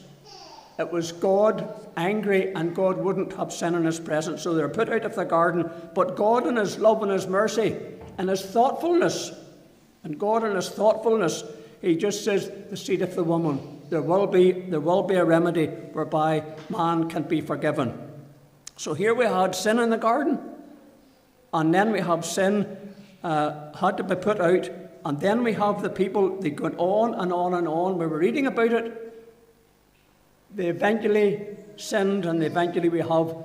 It 0.80 0.94
was 0.94 1.12
God 1.12 1.76
angry, 1.98 2.54
and 2.54 2.74
God 2.74 2.98
wouldn't 2.98 3.34
have 3.34 3.52
sin 3.52 3.76
in 3.76 3.84
his 3.84 4.00
presence, 4.00 4.42
so 4.42 4.54
they 4.54 4.62
were 4.62 4.70
put 4.70 4.88
out 4.88 5.04
of 5.04 5.14
the 5.14 5.26
garden. 5.26 5.70
But 5.94 6.16
God, 6.16 6.48
in 6.48 6.56
his 6.56 6.80
love 6.80 7.04
and 7.04 7.12
his 7.12 7.28
mercy 7.28 7.76
and 8.18 8.30
his 8.30 8.42
thoughtfulness, 8.42 9.34
and 10.06 10.18
God, 10.18 10.46
in 10.46 10.56
his 10.56 10.70
thoughtfulness, 10.70 11.44
he 11.82 11.98
just 11.98 12.24
says, 12.24 12.50
The 12.70 12.78
seed 12.78 13.02
of 13.02 13.14
the 13.14 13.26
woman. 13.26 13.82
There 13.90 14.02
will 14.02 14.26
be, 14.26 14.54
there 14.54 14.80
will 14.80 15.04
be 15.04 15.16
a 15.16 15.26
remedy 15.26 15.66
whereby 15.66 16.46
man 16.70 17.10
can 17.10 17.24
be 17.24 17.42
forgiven. 17.42 17.94
So 18.78 18.94
here 18.94 19.14
we 19.14 19.26
had 19.26 19.56
sin 19.56 19.80
in 19.80 19.90
the 19.90 19.98
garden, 19.98 20.40
and 21.54 21.74
then 21.74 21.92
we 21.92 22.00
have 22.00 22.24
sin 22.24 22.94
uh, 23.22 23.76
had 23.76 23.98
to 23.98 24.04
be 24.04 24.16
put 24.16 24.40
out, 24.40 24.70
and 25.04 25.20
then 25.20 25.44
we 25.44 25.52
have 25.54 25.82
the 25.82 25.90
people, 25.90 26.40
they 26.40 26.52
go 26.52 26.68
on 26.78 27.16
and 27.16 27.34
on 27.34 27.54
and 27.54 27.68
on. 27.68 27.98
We 27.98 28.08
were 28.08 28.20
reading 28.20 28.48
about 28.48 28.72
it 28.72 29.09
they 30.56 30.68
eventually 30.68 31.58
sinned 31.78 32.26
and 32.26 32.44
eventually 32.44 32.90
we 32.90 33.00
have 33.00 33.36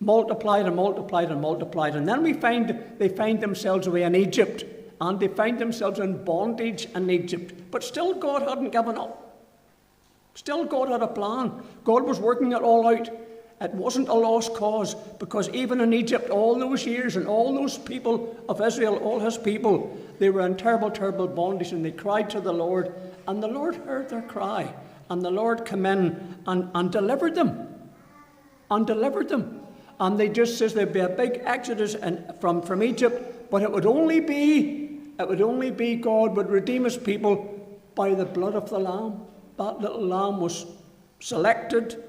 multiplied 0.00 0.66
and 0.66 0.76
multiplied 0.76 1.30
and 1.30 1.40
multiplied. 1.40 1.96
And 1.96 2.08
then 2.08 2.22
we 2.22 2.32
find 2.32 2.82
they 2.98 3.08
find 3.08 3.40
themselves 3.40 3.86
away 3.86 4.02
in 4.02 4.14
Egypt 4.14 4.64
and 5.00 5.18
they 5.18 5.28
find 5.28 5.58
themselves 5.58 5.98
in 5.98 6.24
bondage 6.24 6.86
in 6.94 7.10
Egypt. 7.10 7.54
But 7.70 7.82
still, 7.82 8.14
God 8.14 8.42
hadn't 8.42 8.70
given 8.70 8.96
up. 8.96 9.20
Still, 10.34 10.64
God 10.64 10.88
had 10.88 11.02
a 11.02 11.06
plan. 11.06 11.62
God 11.84 12.04
was 12.04 12.18
working 12.18 12.52
it 12.52 12.62
all 12.62 12.86
out. 12.88 13.08
It 13.60 13.72
wasn't 13.72 14.08
a 14.08 14.14
lost 14.14 14.52
cause 14.54 14.94
because 14.94 15.48
even 15.50 15.80
in 15.80 15.92
Egypt, 15.92 16.28
all 16.28 16.58
those 16.58 16.84
years 16.84 17.16
and 17.16 17.26
all 17.26 17.54
those 17.54 17.78
people 17.78 18.36
of 18.48 18.60
Israel, 18.60 18.96
all 18.96 19.20
his 19.20 19.38
people, 19.38 19.96
they 20.18 20.28
were 20.28 20.44
in 20.44 20.56
terrible, 20.56 20.90
terrible 20.90 21.28
bondage 21.28 21.72
and 21.72 21.84
they 21.84 21.92
cried 21.92 22.28
to 22.30 22.40
the 22.40 22.52
Lord, 22.52 22.92
and 23.28 23.42
the 23.42 23.48
Lord 23.48 23.76
heard 23.76 24.08
their 24.08 24.22
cry. 24.22 24.74
And 25.10 25.22
the 25.22 25.30
Lord 25.30 25.64
came 25.64 25.86
in 25.86 26.36
and, 26.46 26.70
and 26.74 26.90
delivered 26.90 27.34
them. 27.34 27.68
And 28.70 28.86
delivered 28.86 29.28
them. 29.28 29.60
And 30.00 30.18
they 30.18 30.28
just 30.28 30.58
says 30.58 30.74
there'd 30.74 30.92
be 30.92 31.00
a 31.00 31.08
big 31.08 31.42
exodus 31.44 31.94
in, 31.94 32.24
from, 32.40 32.62
from 32.62 32.82
Egypt, 32.82 33.50
but 33.50 33.62
it 33.62 33.70
would 33.70 33.86
only 33.86 34.20
be, 34.20 35.00
it 35.18 35.28
would 35.28 35.42
only 35.42 35.70
be 35.70 35.94
God 35.96 36.36
would 36.36 36.50
redeem 36.50 36.84
his 36.84 36.96
people 36.96 37.50
by 37.94 38.14
the 38.14 38.24
blood 38.24 38.54
of 38.54 38.70
the 38.70 38.78
Lamb. 38.78 39.22
That 39.56 39.80
little 39.80 40.04
lamb 40.04 40.40
was 40.40 40.66
selected, 41.20 42.02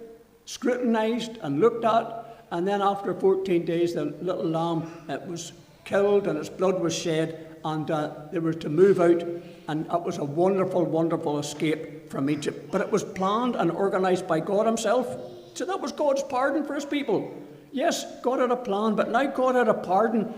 scrutinized, 0.46 1.38
and 1.42 1.60
looked 1.60 1.86
at, 1.86 2.46
and 2.52 2.68
then 2.68 2.82
after 2.82 3.14
14 3.14 3.66
days, 3.66 3.94
the 3.94 4.06
little 4.22 4.46
lamb 4.46 4.92
it 5.08 5.22
was 5.28 5.54
killed 5.84 6.28
and 6.28 6.38
its 6.38 6.50
blood 6.50 6.80
was 6.82 6.98
shed, 6.98 7.55
and 7.66 7.90
uh, 7.90 8.12
they 8.32 8.38
were 8.38 8.54
to 8.54 8.70
move 8.70 9.02
out, 9.02 9.24
and 9.68 9.88
it 9.88 10.02
was 10.04 10.20
a 10.20 10.24
wonderful, 10.24 10.86
wonderful 10.86 11.40
escape 11.40 12.12
from 12.12 12.30
Egypt. 12.30 12.72
But 12.72 12.82
it 12.82 12.92
was 12.92 13.04
planned 13.04 13.56
and 13.56 13.72
organised 13.72 14.28
by 14.28 14.40
God 14.40 14.68
Himself. 14.68 15.08
So 15.56 15.66
that 15.66 15.82
was 15.82 15.92
God's 15.92 16.22
pardon 16.22 16.64
for 16.64 16.76
His 16.76 16.86
people. 16.86 17.36
Yes, 17.72 18.06
God 18.22 18.40
had 18.40 18.52
a 18.52 18.56
plan, 18.56 18.96
but 18.96 19.10
now 19.10 19.26
God 19.26 19.56
had 19.56 19.68
a 19.68 19.74
pardon, 19.74 20.32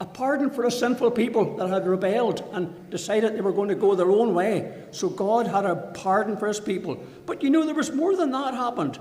a 0.00 0.06
pardon 0.06 0.50
for 0.50 0.64
a 0.64 0.70
sinful 0.70 1.10
people 1.10 1.58
that 1.58 1.68
had 1.68 1.86
rebelled 1.86 2.42
and 2.52 2.88
decided 2.88 3.36
they 3.36 3.42
were 3.42 3.52
going 3.52 3.68
to 3.68 3.74
go 3.74 3.94
their 3.94 4.10
own 4.10 4.32
way. 4.32 4.86
So 4.90 5.10
God 5.10 5.46
had 5.46 5.66
a 5.66 5.76
pardon 5.76 6.38
for 6.38 6.48
His 6.48 6.60
people. 6.60 6.96
But 7.26 7.42
you 7.42 7.50
know, 7.50 7.66
there 7.66 7.74
was 7.74 7.92
more 7.92 8.16
than 8.16 8.32
that 8.32 8.54
happened. 8.54 8.98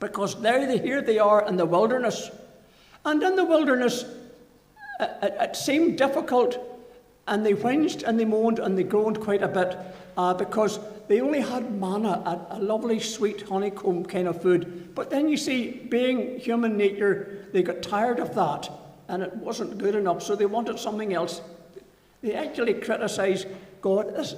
Because 0.00 0.40
there 0.42 0.66
they, 0.66 0.78
here 0.78 1.00
they 1.00 1.18
are 1.18 1.48
in 1.48 1.56
the 1.56 1.66
wilderness. 1.66 2.30
And 3.06 3.22
in 3.22 3.36
the 3.36 3.44
wilderness, 3.44 4.04
it, 5.00 5.36
it 5.40 5.56
seemed 5.56 5.98
difficult, 5.98 6.58
and 7.26 7.44
they 7.44 7.54
whinged 7.54 8.02
and 8.02 8.18
they 8.18 8.24
moaned 8.24 8.58
and 8.58 8.76
they 8.76 8.82
groaned 8.82 9.20
quite 9.20 9.42
a 9.42 9.48
bit 9.48 9.76
uh, 10.16 10.34
because 10.34 10.80
they 11.06 11.20
only 11.20 11.40
had 11.40 11.72
manna, 11.72 12.08
a, 12.08 12.56
a, 12.56 12.58
lovely, 12.58 13.00
sweet, 13.00 13.42
honeycomb 13.42 14.04
kind 14.04 14.28
of 14.28 14.42
food. 14.42 14.94
But 14.94 15.08
then 15.08 15.28
you 15.28 15.36
see, 15.36 15.70
being 15.70 16.38
human 16.38 16.76
nature, 16.76 17.46
they 17.52 17.62
got 17.62 17.82
tired 17.82 18.18
of 18.18 18.34
that, 18.34 18.70
and 19.08 19.22
it 19.22 19.34
wasn't 19.36 19.78
good 19.78 19.94
enough, 19.94 20.22
so 20.22 20.36
they 20.36 20.46
wanted 20.46 20.78
something 20.78 21.14
else. 21.14 21.40
They 22.20 22.34
actually 22.34 22.74
criticised 22.74 23.46
God. 23.80 24.14
This, 24.14 24.34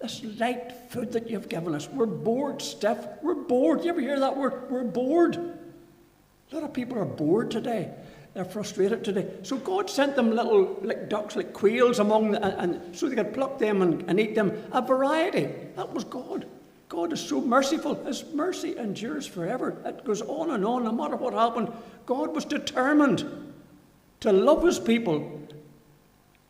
this 0.00 0.22
light 0.38 0.72
food 0.90 1.12
that 1.12 1.28
you've 1.28 1.48
given 1.48 1.74
us, 1.74 1.88
we're 1.88 2.06
bored 2.06 2.62
stiff. 2.62 2.98
We're 3.22 3.34
bored. 3.34 3.84
You 3.84 3.90
ever 3.90 4.00
hear 4.00 4.20
that 4.20 4.36
word? 4.36 4.70
We're 4.70 4.84
bored. 4.84 5.36
A 5.36 6.54
lot 6.54 6.64
of 6.64 6.72
people 6.72 6.98
are 6.98 7.04
bored 7.04 7.50
today. 7.50 7.90
They're 8.34 8.44
frustrated 8.44 9.04
today. 9.04 9.28
So 9.44 9.56
God 9.56 9.88
sent 9.88 10.16
them 10.16 10.34
little 10.34 10.76
like 10.82 11.08
ducks, 11.08 11.36
like 11.36 11.52
quails 11.52 12.00
among 12.00 12.32
the, 12.32 12.44
and, 12.44 12.72
and 12.72 12.96
so 12.96 13.08
they 13.08 13.14
could 13.14 13.32
pluck 13.32 13.58
them 13.58 13.80
and, 13.80 14.02
and 14.08 14.18
eat 14.18 14.34
them. 14.34 14.52
A 14.72 14.82
variety. 14.82 15.48
That 15.76 15.92
was 15.94 16.02
God. 16.02 16.46
God 16.88 17.12
is 17.12 17.20
so 17.20 17.40
merciful. 17.40 17.94
His 18.04 18.24
mercy 18.34 18.76
endures 18.76 19.26
forever. 19.26 19.80
It 19.84 20.04
goes 20.04 20.20
on 20.22 20.50
and 20.50 20.64
on, 20.64 20.84
no 20.84 20.92
matter 20.92 21.16
what 21.16 21.32
happened. 21.32 21.72
God 22.06 22.34
was 22.34 22.44
determined 22.44 23.24
to 24.20 24.32
love 24.32 24.64
his 24.64 24.78
people, 24.78 25.40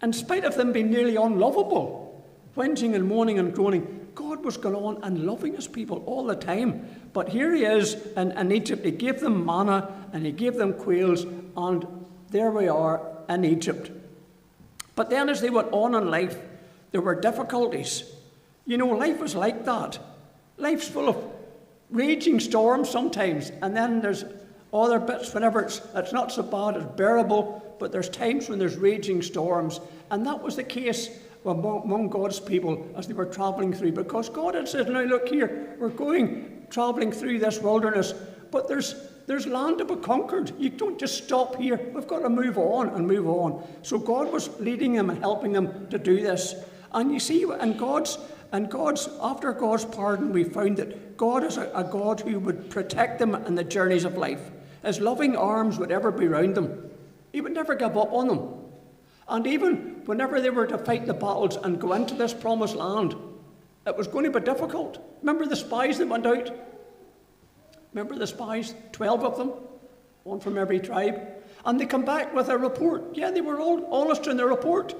in 0.02 0.12
spite 0.12 0.44
of 0.44 0.54
them 0.54 0.72
being 0.72 0.90
nearly 0.90 1.16
unlovable, 1.16 2.24
whinging 2.56 2.94
and 2.94 3.08
moaning 3.08 3.38
and 3.38 3.54
groaning. 3.54 4.03
Was 4.44 4.56
going 4.58 4.76
on 4.76 5.02
and 5.02 5.24
loving 5.24 5.54
his 5.54 5.66
people 5.66 6.02
all 6.04 6.24
the 6.24 6.36
time. 6.36 6.86
But 7.14 7.30
here 7.30 7.54
he 7.54 7.64
is 7.64 7.94
in, 8.14 8.32
in 8.32 8.52
Egypt. 8.52 8.84
He 8.84 8.90
gave 8.90 9.20
them 9.20 9.46
manna 9.46 9.90
and 10.12 10.26
he 10.26 10.32
gave 10.32 10.56
them 10.56 10.74
quails, 10.74 11.24
and 11.56 11.86
there 12.30 12.50
we 12.50 12.68
are 12.68 13.00
in 13.28 13.44
Egypt. 13.44 13.90
But 14.96 15.08
then, 15.08 15.30
as 15.30 15.40
they 15.40 15.48
went 15.48 15.68
on 15.72 15.94
in 15.94 16.10
life, 16.10 16.38
there 16.90 17.00
were 17.00 17.18
difficulties. 17.18 18.04
You 18.66 18.76
know, 18.76 18.88
life 18.88 19.22
is 19.22 19.34
like 19.34 19.64
that. 19.64 19.98
Life's 20.58 20.88
full 20.88 21.08
of 21.08 21.16
raging 21.90 22.38
storms 22.38 22.90
sometimes, 22.90 23.50
and 23.62 23.74
then 23.74 24.00
there's 24.00 24.24
other 24.74 24.98
bits, 24.98 25.32
whenever 25.32 25.62
it's, 25.62 25.80
it's 25.94 26.12
not 26.12 26.32
so 26.32 26.42
bad, 26.42 26.76
it's 26.76 26.96
bearable, 26.96 27.76
but 27.78 27.92
there's 27.92 28.08
times 28.08 28.48
when 28.48 28.58
there's 28.58 28.76
raging 28.76 29.22
storms. 29.22 29.80
And 30.10 30.26
that 30.26 30.42
was 30.42 30.56
the 30.56 30.64
case 30.64 31.10
among 31.44 32.08
God's 32.08 32.40
people 32.40 32.88
as 32.96 33.06
they 33.06 33.14
were 33.14 33.26
traveling 33.26 33.72
through. 33.72 33.92
Because 33.92 34.28
God 34.28 34.54
had 34.54 34.68
said, 34.68 34.88
Now 34.88 35.02
look 35.02 35.28
here, 35.28 35.76
we're 35.78 35.90
going 35.90 36.66
traveling 36.70 37.12
through 37.12 37.38
this 37.38 37.60
wilderness, 37.60 38.14
but 38.50 38.68
there's 38.68 38.94
there's 39.26 39.46
land 39.46 39.78
to 39.78 39.84
be 39.84 39.96
conquered. 39.96 40.52
You 40.58 40.70
don't 40.70 40.98
just 40.98 41.24
stop 41.24 41.56
here. 41.56 41.80
We've 41.94 42.06
got 42.06 42.20
to 42.20 42.28
move 42.28 42.58
on 42.58 42.90
and 42.90 43.06
move 43.06 43.26
on. 43.26 43.66
So 43.82 43.98
God 43.98 44.30
was 44.30 44.50
leading 44.60 44.92
them 44.92 45.08
and 45.08 45.18
helping 45.18 45.52
them 45.52 45.88
to 45.88 45.98
do 45.98 46.20
this. 46.20 46.54
And 46.92 47.10
you 47.10 47.18
see, 47.18 47.44
and 47.44 47.78
God's 47.78 48.18
and 48.52 48.70
God's 48.70 49.08
after 49.20 49.52
God's 49.52 49.84
pardon, 49.84 50.32
we 50.32 50.44
found 50.44 50.76
that 50.76 51.16
God 51.16 51.42
is 51.42 51.56
a, 51.56 51.70
a 51.74 51.84
God 51.84 52.20
who 52.20 52.38
would 52.38 52.70
protect 52.70 53.18
them 53.18 53.34
in 53.34 53.54
the 53.54 53.64
journeys 53.64 54.04
of 54.04 54.16
life. 54.16 54.50
His 54.84 55.00
loving 55.00 55.36
arms 55.36 55.78
would 55.78 55.90
ever 55.90 56.12
be 56.12 56.28
round 56.28 56.54
them. 56.54 56.90
He 57.32 57.40
would 57.40 57.54
never 57.54 57.74
give 57.74 57.96
up 57.96 58.12
on 58.12 58.28
them. 58.28 58.63
And 59.28 59.46
even 59.46 60.02
whenever 60.04 60.40
they 60.40 60.50
were 60.50 60.66
to 60.66 60.78
fight 60.78 61.06
the 61.06 61.14
battles 61.14 61.56
and 61.56 61.80
go 61.80 61.92
into 61.94 62.14
this 62.14 62.34
promised 62.34 62.76
land, 62.76 63.14
it 63.86 63.96
was 63.96 64.06
going 64.06 64.24
to 64.24 64.30
be 64.30 64.44
difficult. 64.44 64.98
Remember 65.20 65.46
the 65.46 65.56
spies 65.56 65.98
that 65.98 66.08
went 66.08 66.26
out? 66.26 66.50
Remember 67.92 68.16
the 68.16 68.26
spies? 68.26 68.74
Twelve 68.92 69.24
of 69.24 69.36
them, 69.36 69.52
one 70.24 70.40
from 70.40 70.58
every 70.58 70.80
tribe. 70.80 71.20
And 71.64 71.80
they 71.80 71.86
come 71.86 72.04
back 72.04 72.34
with 72.34 72.48
a 72.48 72.58
report. 72.58 73.16
Yeah, 73.16 73.30
they 73.30 73.40
were 73.40 73.60
all 73.60 73.86
honest 73.92 74.26
in 74.26 74.36
their 74.36 74.48
report. 74.48 74.94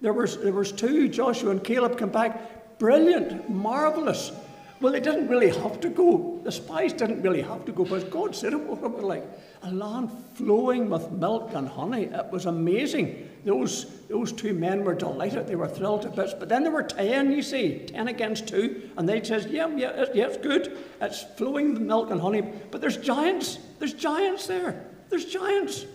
There 0.00 0.12
was, 0.12 0.38
there 0.38 0.52
was 0.52 0.72
two, 0.72 1.08
Joshua 1.08 1.50
and 1.50 1.62
Caleb, 1.62 1.96
come 1.96 2.10
back. 2.10 2.78
Brilliant, 2.78 3.48
marvellous. 3.48 4.32
Well, 4.82 4.92
they 4.92 5.00
didn't 5.00 5.28
really 5.28 5.50
have 5.50 5.78
to 5.78 5.88
go. 5.88 6.40
The 6.42 6.50
spies 6.50 6.92
didn't 6.92 7.22
really 7.22 7.40
have 7.40 7.64
to 7.66 7.72
go 7.72 7.84
but 7.84 8.10
God 8.10 8.34
said 8.34 8.52
it 8.52 8.58
was 8.58 8.80
like 9.00 9.22
a 9.62 9.70
land 9.70 10.10
flowing 10.34 10.90
with 10.90 11.08
milk 11.12 11.52
and 11.54 11.68
honey. 11.68 12.06
It 12.06 12.32
was 12.32 12.46
amazing. 12.46 13.30
Those, 13.44 13.86
those 14.08 14.32
two 14.32 14.54
men 14.54 14.82
were 14.82 14.96
delighted. 14.96 15.46
They 15.46 15.54
were 15.54 15.68
thrilled 15.68 16.02
to 16.02 16.08
bits. 16.08 16.34
But 16.34 16.48
then 16.48 16.64
there 16.64 16.72
were 16.72 16.82
10, 16.82 17.30
you 17.30 17.42
see, 17.42 17.86
10 17.86 18.08
against 18.08 18.48
2. 18.48 18.90
And 18.96 19.08
they 19.08 19.22
says, 19.22 19.46
yeah, 19.46 19.68
yeah, 19.76 20.06
yeah, 20.14 20.26
it's 20.26 20.38
good. 20.38 20.76
It's 21.00 21.22
flowing 21.36 21.74
with 21.74 21.82
milk 21.82 22.10
and 22.10 22.20
honey. 22.20 22.42
But 22.42 22.80
there's 22.80 22.96
giants. 22.96 23.58
There's 23.78 23.94
giants 23.94 24.48
there. 24.48 24.84
There's 25.10 25.26
giants. 25.26 25.86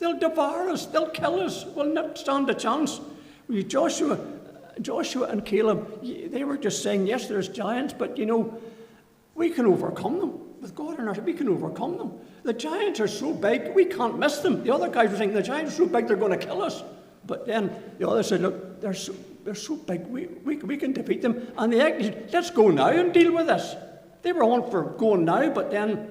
They'll 0.00 0.18
devour 0.18 0.68
us. 0.70 0.86
They'll 0.86 1.10
kill 1.10 1.40
us. 1.40 1.64
We'll 1.64 1.94
not 1.94 2.18
stand 2.18 2.50
a 2.50 2.54
chance. 2.54 3.00
Joshua, 3.68 4.18
Joshua 4.80 5.26
and 5.26 5.44
Caleb, 5.44 6.02
they 6.02 6.44
were 6.44 6.56
just 6.56 6.82
saying, 6.82 7.06
yes, 7.06 7.26
there's 7.26 7.48
giants, 7.48 7.94
but 7.96 8.18
you 8.18 8.26
know, 8.26 8.60
we 9.34 9.50
can 9.50 9.66
overcome 9.66 10.18
them. 10.18 10.40
With 10.60 10.74
God 10.74 10.98
in 10.98 11.06
our 11.06 11.14
we 11.14 11.34
can 11.34 11.48
overcome 11.48 11.98
them. 11.98 12.12
The 12.42 12.52
giants 12.52 12.98
are 13.00 13.08
so 13.08 13.32
big, 13.32 13.74
we 13.74 13.84
can't 13.84 14.18
miss 14.18 14.38
them. 14.38 14.64
The 14.64 14.74
other 14.74 14.88
guys 14.88 15.10
were 15.10 15.16
saying, 15.16 15.32
the 15.32 15.42
giants 15.42 15.74
are 15.74 15.76
so 15.76 15.86
big, 15.86 16.08
they're 16.08 16.16
going 16.16 16.38
to 16.38 16.44
kill 16.44 16.62
us. 16.62 16.82
But 17.26 17.46
then 17.46 17.74
the 17.98 18.08
others 18.08 18.28
said, 18.28 18.40
look, 18.40 18.80
they're 18.80 18.94
so, 18.94 19.14
they're 19.44 19.54
so 19.54 19.76
big, 19.76 20.06
we, 20.06 20.26
we, 20.26 20.56
we 20.56 20.76
can 20.76 20.92
defeat 20.92 21.22
them. 21.22 21.48
And 21.56 21.72
they 21.72 21.80
actually 21.80 22.26
let's 22.32 22.50
go 22.50 22.70
now 22.70 22.88
and 22.88 23.12
deal 23.12 23.32
with 23.32 23.46
this. 23.46 23.74
They 24.22 24.32
were 24.32 24.42
on 24.42 24.70
for 24.70 24.82
going 24.82 25.24
now, 25.24 25.50
but 25.50 25.70
then 25.70 26.10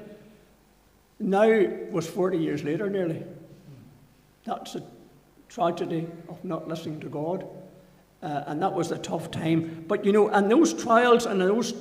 now 1.19 1.47
was 1.91 2.07
40 2.07 2.37
years 2.37 2.63
later 2.63 2.89
nearly. 2.89 3.23
That's 4.45 4.75
a 4.75 4.83
tragedy 5.49 6.07
of 6.29 6.43
not 6.43 6.67
listening 6.67 6.99
to 7.01 7.09
God. 7.09 7.45
Uh, 8.21 8.43
and 8.47 8.61
that 8.61 8.73
was 8.73 8.91
a 8.91 8.97
tough 8.97 9.29
time. 9.31 9.85
But 9.87 10.03
you 10.03 10.11
know, 10.11 10.29
and 10.29 10.49
those 10.49 10.73
trials 10.73 11.25
and 11.25 11.39
those 11.39 11.73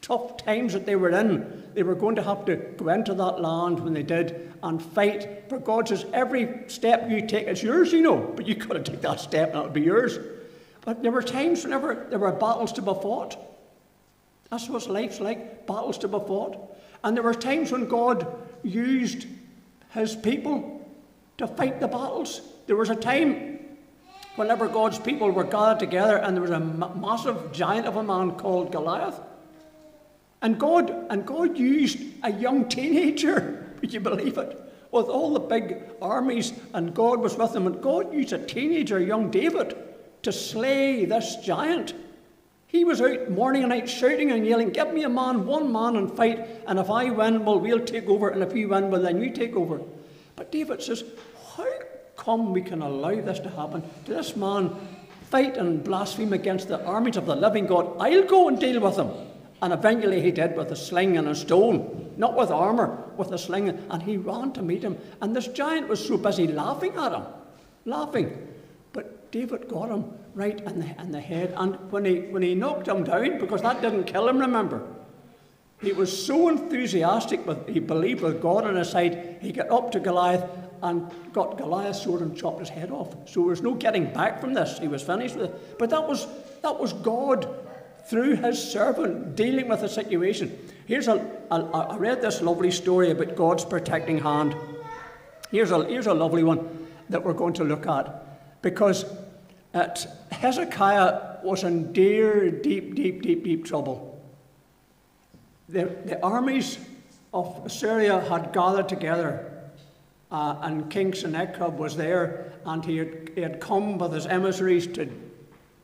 tough 0.00 0.42
times 0.42 0.72
that 0.72 0.86
they 0.86 0.96
were 0.96 1.10
in, 1.10 1.64
they 1.74 1.82
were 1.82 1.94
going 1.94 2.16
to 2.16 2.22
have 2.22 2.46
to 2.46 2.56
go 2.56 2.88
into 2.88 3.14
that 3.14 3.40
land 3.40 3.80
when 3.80 3.92
they 3.92 4.02
did 4.02 4.52
and 4.62 4.82
fight. 4.82 5.48
For 5.48 5.58
God 5.58 5.88
says, 5.88 6.06
every 6.12 6.68
step 6.68 7.10
you 7.10 7.26
take 7.26 7.46
is 7.46 7.62
yours, 7.62 7.92
you 7.92 8.02
know, 8.02 8.16
but 8.16 8.46
you've 8.46 8.66
got 8.66 8.82
to 8.82 8.90
take 8.90 9.02
that 9.02 9.20
step 9.20 9.50
and 9.50 9.58
it'll 9.58 9.70
be 9.70 9.82
yours. 9.82 10.18
But 10.82 11.02
there 11.02 11.12
were 11.12 11.22
times 11.22 11.64
whenever 11.64 12.06
there 12.08 12.18
were 12.18 12.32
battles 12.32 12.72
to 12.72 12.82
be 12.82 12.94
fought. 12.94 13.36
That's 14.50 14.68
what 14.68 14.88
life's 14.88 15.20
like 15.20 15.66
battles 15.66 15.98
to 15.98 16.08
be 16.08 16.18
fought. 16.18 16.56
And 17.04 17.14
there 17.14 17.22
were 17.22 17.34
times 17.34 17.70
when 17.70 17.86
God 17.86 18.26
used 18.62 19.26
his 19.90 20.16
people 20.16 20.86
to 21.36 21.46
fight 21.46 21.80
the 21.80 21.88
battles. 21.88 22.40
There 22.66 22.76
was 22.76 22.90
a 22.90 22.96
time 22.96 23.47
whenever 24.38 24.68
God's 24.68 24.98
people 24.98 25.30
were 25.30 25.44
gathered 25.44 25.80
together 25.80 26.16
and 26.16 26.36
there 26.36 26.42
was 26.42 26.50
a 26.50 26.60
massive 26.60 27.52
giant 27.52 27.86
of 27.86 27.96
a 27.96 28.02
man 28.02 28.32
called 28.32 28.72
Goliath. 28.72 29.20
And 30.40 30.58
God, 30.58 31.06
and 31.10 31.26
God 31.26 31.58
used 31.58 31.98
a 32.22 32.30
young 32.30 32.68
teenager, 32.68 33.74
would 33.80 33.92
you 33.92 34.00
believe 34.00 34.38
it? 34.38 34.64
With 34.90 35.06
all 35.06 35.34
the 35.34 35.40
big 35.40 35.82
armies, 36.00 36.52
and 36.72 36.94
God 36.94 37.18
was 37.18 37.36
with 37.36 37.54
him, 37.54 37.66
and 37.66 37.82
God 37.82 38.14
used 38.14 38.32
a 38.32 38.38
teenager, 38.38 38.98
young 38.98 39.30
David, 39.30 39.76
to 40.22 40.32
slay 40.32 41.04
this 41.04 41.36
giant. 41.36 41.92
He 42.68 42.84
was 42.84 43.00
out 43.00 43.30
morning 43.30 43.64
and 43.64 43.70
night 43.70 43.88
shouting 43.88 44.30
and 44.30 44.46
yelling, 44.46 44.70
Give 44.70 44.92
me 44.92 45.02
a 45.02 45.08
man, 45.08 45.46
one 45.46 45.72
man, 45.72 45.96
and 45.96 46.10
fight, 46.16 46.46
and 46.66 46.78
if 46.78 46.88
I 46.88 47.10
win, 47.10 47.44
well, 47.44 47.60
we'll 47.60 47.84
take 47.84 48.08
over, 48.08 48.28
and 48.28 48.42
if 48.42 48.54
you 48.54 48.68
win, 48.68 48.90
well, 48.90 49.02
then 49.02 49.20
you 49.20 49.30
take 49.30 49.56
over. 49.56 49.80
But 50.36 50.52
David 50.52 50.82
says, 50.82 51.02
How 51.56 51.68
come 52.18 52.52
we 52.52 52.60
can 52.60 52.82
allow 52.82 53.14
this 53.14 53.40
to 53.40 53.48
happen? 53.48 53.82
To 54.04 54.12
this 54.12 54.36
man 54.36 54.76
fight 55.30 55.56
and 55.56 55.82
blaspheme 55.82 56.32
against 56.32 56.68
the 56.68 56.84
armies 56.84 57.16
of 57.16 57.24
the 57.24 57.36
living 57.36 57.66
God? 57.66 57.96
I'll 57.98 58.24
go 58.24 58.48
and 58.48 58.60
deal 58.60 58.80
with 58.80 58.96
him. 58.96 59.10
And 59.62 59.72
eventually 59.72 60.20
he 60.20 60.30
did 60.30 60.56
with 60.56 60.70
a 60.70 60.76
sling 60.76 61.16
and 61.16 61.28
a 61.28 61.34
stone, 61.34 62.12
not 62.16 62.36
with 62.36 62.50
armour, 62.50 63.04
with 63.16 63.32
a 63.32 63.38
sling. 63.38 63.68
And 63.68 64.02
he 64.02 64.16
ran 64.16 64.52
to 64.52 64.62
meet 64.62 64.82
him. 64.82 64.98
And 65.20 65.34
this 65.34 65.48
giant 65.48 65.88
was 65.88 66.06
so 66.06 66.16
busy 66.16 66.46
laughing 66.46 66.94
at 66.96 67.12
him, 67.12 67.24
laughing. 67.84 68.46
But 68.92 69.32
David 69.32 69.68
got 69.68 69.88
him 69.88 70.12
right 70.34 70.60
in 70.60 70.80
the, 70.80 71.00
in 71.00 71.10
the 71.10 71.20
head. 71.20 71.54
And 71.56 71.76
when 71.90 72.04
he, 72.04 72.20
when 72.20 72.42
he 72.42 72.54
knocked 72.54 72.86
him 72.86 73.04
down, 73.04 73.38
because 73.38 73.62
that 73.62 73.80
didn't 73.80 74.04
kill 74.04 74.28
him, 74.28 74.38
remember, 74.38 74.86
he 75.80 75.92
was 75.92 76.26
so 76.26 76.48
enthusiastic, 76.48 77.46
but 77.46 77.68
he 77.68 77.80
believed 77.80 78.20
with 78.20 78.42
God 78.42 78.64
on 78.64 78.76
his 78.76 78.90
side, 78.90 79.38
he 79.40 79.52
got 79.52 79.70
up 79.70 79.92
to 79.92 80.00
Goliath 80.00 80.44
and 80.82 81.10
got 81.32 81.58
Goliath's 81.58 82.02
sword 82.02 82.20
and 82.20 82.36
chopped 82.36 82.60
his 82.60 82.68
head 82.68 82.90
off. 82.90 83.14
So 83.28 83.40
there 83.40 83.50
was 83.50 83.62
no 83.62 83.74
getting 83.74 84.12
back 84.12 84.40
from 84.40 84.54
this. 84.54 84.78
He 84.78 84.88
was 84.88 85.02
finished 85.02 85.36
with 85.36 85.50
it. 85.50 85.78
But 85.78 85.90
that 85.90 86.06
was, 86.06 86.26
that 86.62 86.78
was 86.78 86.92
God 86.92 87.48
through 88.06 88.36
his 88.36 88.72
servant 88.72 89.36
dealing 89.36 89.68
with 89.68 89.82
a 89.82 89.88
situation. 89.88 90.56
Here's 90.86 91.08
a, 91.08 91.16
a, 91.50 91.56
I 91.56 91.96
read 91.96 92.22
this 92.22 92.40
lovely 92.40 92.70
story 92.70 93.10
about 93.10 93.36
God's 93.36 93.64
protecting 93.64 94.18
hand. 94.18 94.54
Here's 95.50 95.70
a, 95.70 95.84
here's 95.84 96.06
a 96.06 96.14
lovely 96.14 96.42
one 96.42 96.88
that 97.10 97.24
we're 97.24 97.34
going 97.34 97.54
to 97.54 97.64
look 97.64 97.86
at 97.86 98.62
because 98.62 99.04
at 99.74 100.06
Hezekiah 100.30 101.38
was 101.42 101.64
in 101.64 101.92
dear, 101.92 102.50
deep, 102.50 102.94
deep, 102.94 103.22
deep, 103.22 103.44
deep 103.44 103.64
trouble. 103.64 104.20
The, 105.68 105.84
the 106.04 106.22
armies 106.22 106.78
of 107.34 107.60
Assyria 107.64 108.20
had 108.20 108.52
gathered 108.52 108.88
together, 108.88 109.57
uh, 110.30 110.56
and 110.62 110.90
King 110.90 111.14
Sennacherib 111.14 111.78
was 111.78 111.96
there, 111.96 112.52
and 112.64 112.84
he 112.84 112.98
had, 112.98 113.30
he 113.34 113.40
had 113.40 113.60
come 113.60 113.98
with 113.98 114.12
his 114.12 114.26
emissaries 114.26 114.86
to 114.88 115.10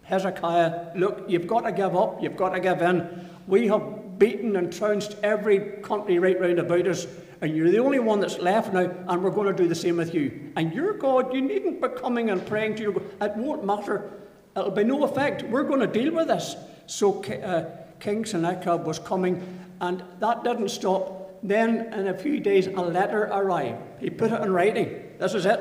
Hezekiah, 0.05 0.93
look, 0.97 1.25
you've 1.29 1.47
got 1.47 1.63
to 1.63 1.73
give 1.73 1.97
up, 1.97 2.23
you've 2.23 2.37
got 2.37 2.51
to 2.51 2.61
give 2.61 2.83
in. 2.83 3.31
We 3.47 3.69
have 3.69 4.19
beaten 4.19 4.57
and 4.57 4.73
trounced 4.73 5.17
every 5.23 5.59
country 5.83 6.19
right 6.19 6.39
round 6.39 6.59
about 6.59 6.87
us, 6.87 7.07
and 7.41 7.57
you're 7.57 7.71
the 7.71 7.79
only 7.79 7.99
one 7.99 8.21
that's 8.21 8.39
left 8.39 8.73
now, 8.73 8.93
and 9.09 9.23
we're 9.23 9.31
going 9.31 9.55
to 9.55 9.63
do 9.63 9.69
the 9.69 9.75
same 9.75 9.97
with 9.97 10.15
you. 10.15 10.53
And 10.57 10.73
your 10.73 10.93
God, 10.95 11.35
you 11.35 11.41
needn't 11.41 11.81
be 11.81 11.89
coming 11.89 12.31
and 12.31 12.47
praying 12.47 12.77
to 12.77 12.83
your 12.83 12.93
God. 12.93 13.05
It 13.23 13.37
won't 13.37 13.65
matter. 13.65 14.11
It'll 14.57 14.71
be 14.71 14.85
no 14.85 15.05
effect. 15.05 15.43
We're 15.43 15.65
going 15.65 15.81
to 15.81 15.87
deal 15.87 16.13
with 16.13 16.29
this. 16.29 16.55
So 16.87 17.23
uh, 17.25 17.65
King 17.99 18.25
Sennacherib 18.25 18.85
was 18.85 18.99
coming, 18.99 19.59
and 19.81 20.03
that 20.21 20.45
didn't 20.45 20.69
stop. 20.69 21.14
Then, 21.45 21.93
in 21.93 22.09
a 22.09 22.17
few 22.17 22.41
days, 22.41 22.69
a 22.69 22.81
letter 22.81 23.25
arrived. 23.25 23.83
He 24.01 24.09
put 24.09 24.33
it 24.33 24.41
in 24.41 24.51
writing. 24.51 25.05
This 25.19 25.35
is 25.35 25.45
it. 25.45 25.61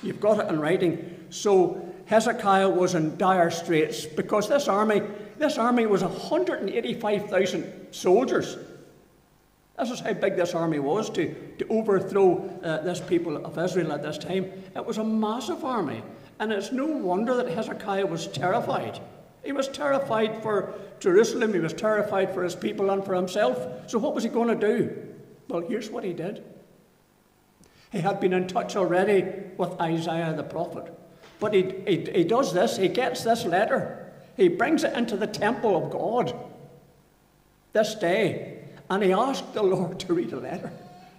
You've 0.00 0.20
got 0.20 0.38
it 0.38 0.48
in 0.48 0.60
writing. 0.60 1.26
So 1.30 1.84
Hezekiah 2.06 2.68
was 2.70 2.94
in 2.94 3.16
dire 3.16 3.50
straits 3.50 4.06
because 4.06 4.48
this 4.48 4.68
army, 4.68 5.02
this 5.36 5.58
army 5.58 5.86
was 5.86 6.04
185,000 6.04 7.88
soldiers. 7.90 8.56
This 9.76 9.90
is 9.90 10.00
how 10.00 10.12
big 10.12 10.36
this 10.36 10.54
army 10.54 10.78
was 10.78 11.10
to, 11.10 11.34
to 11.58 11.66
overthrow 11.68 12.48
uh, 12.62 12.82
this 12.82 13.00
people 13.00 13.44
of 13.44 13.58
Israel 13.58 13.92
at 13.92 14.02
this 14.02 14.18
time. 14.18 14.50
It 14.76 14.86
was 14.86 14.98
a 14.98 15.04
massive 15.04 15.64
army. 15.64 16.02
And 16.38 16.52
it's 16.52 16.70
no 16.70 16.86
wonder 16.86 17.34
that 17.36 17.48
Hezekiah 17.48 18.06
was 18.06 18.28
terrified. 18.28 19.00
He 19.44 19.50
was 19.50 19.66
terrified 19.66 20.42
for 20.42 20.74
Jerusalem, 21.00 21.54
he 21.54 21.60
was 21.60 21.72
terrified 21.72 22.34
for 22.34 22.44
his 22.44 22.54
people 22.54 22.90
and 22.90 23.04
for 23.04 23.14
himself. 23.14 23.88
So, 23.88 23.98
what 23.98 24.14
was 24.14 24.24
he 24.24 24.30
going 24.30 24.48
to 24.48 24.66
do? 24.66 25.07
Well, 25.48 25.60
here's 25.60 25.90
what 25.90 26.04
he 26.04 26.12
did. 26.12 26.44
He 27.90 28.00
had 28.00 28.20
been 28.20 28.32
in 28.32 28.46
touch 28.46 28.76
already 28.76 29.24
with 29.56 29.80
Isaiah 29.80 30.34
the 30.34 30.42
prophet. 30.42 30.92
But 31.40 31.54
he, 31.54 31.74
he, 31.86 32.10
he 32.12 32.24
does 32.24 32.52
this, 32.52 32.76
he 32.76 32.88
gets 32.88 33.24
this 33.24 33.44
letter, 33.44 34.12
he 34.36 34.48
brings 34.48 34.84
it 34.84 34.92
into 34.94 35.16
the 35.16 35.26
temple 35.26 35.76
of 35.76 35.90
God 35.90 36.34
this 37.72 37.94
day, 37.94 38.64
and 38.90 39.02
he 39.02 39.12
asked 39.12 39.54
the 39.54 39.62
Lord 39.62 40.00
to 40.00 40.14
read 40.14 40.32
a 40.32 40.40
letter. 40.40 40.72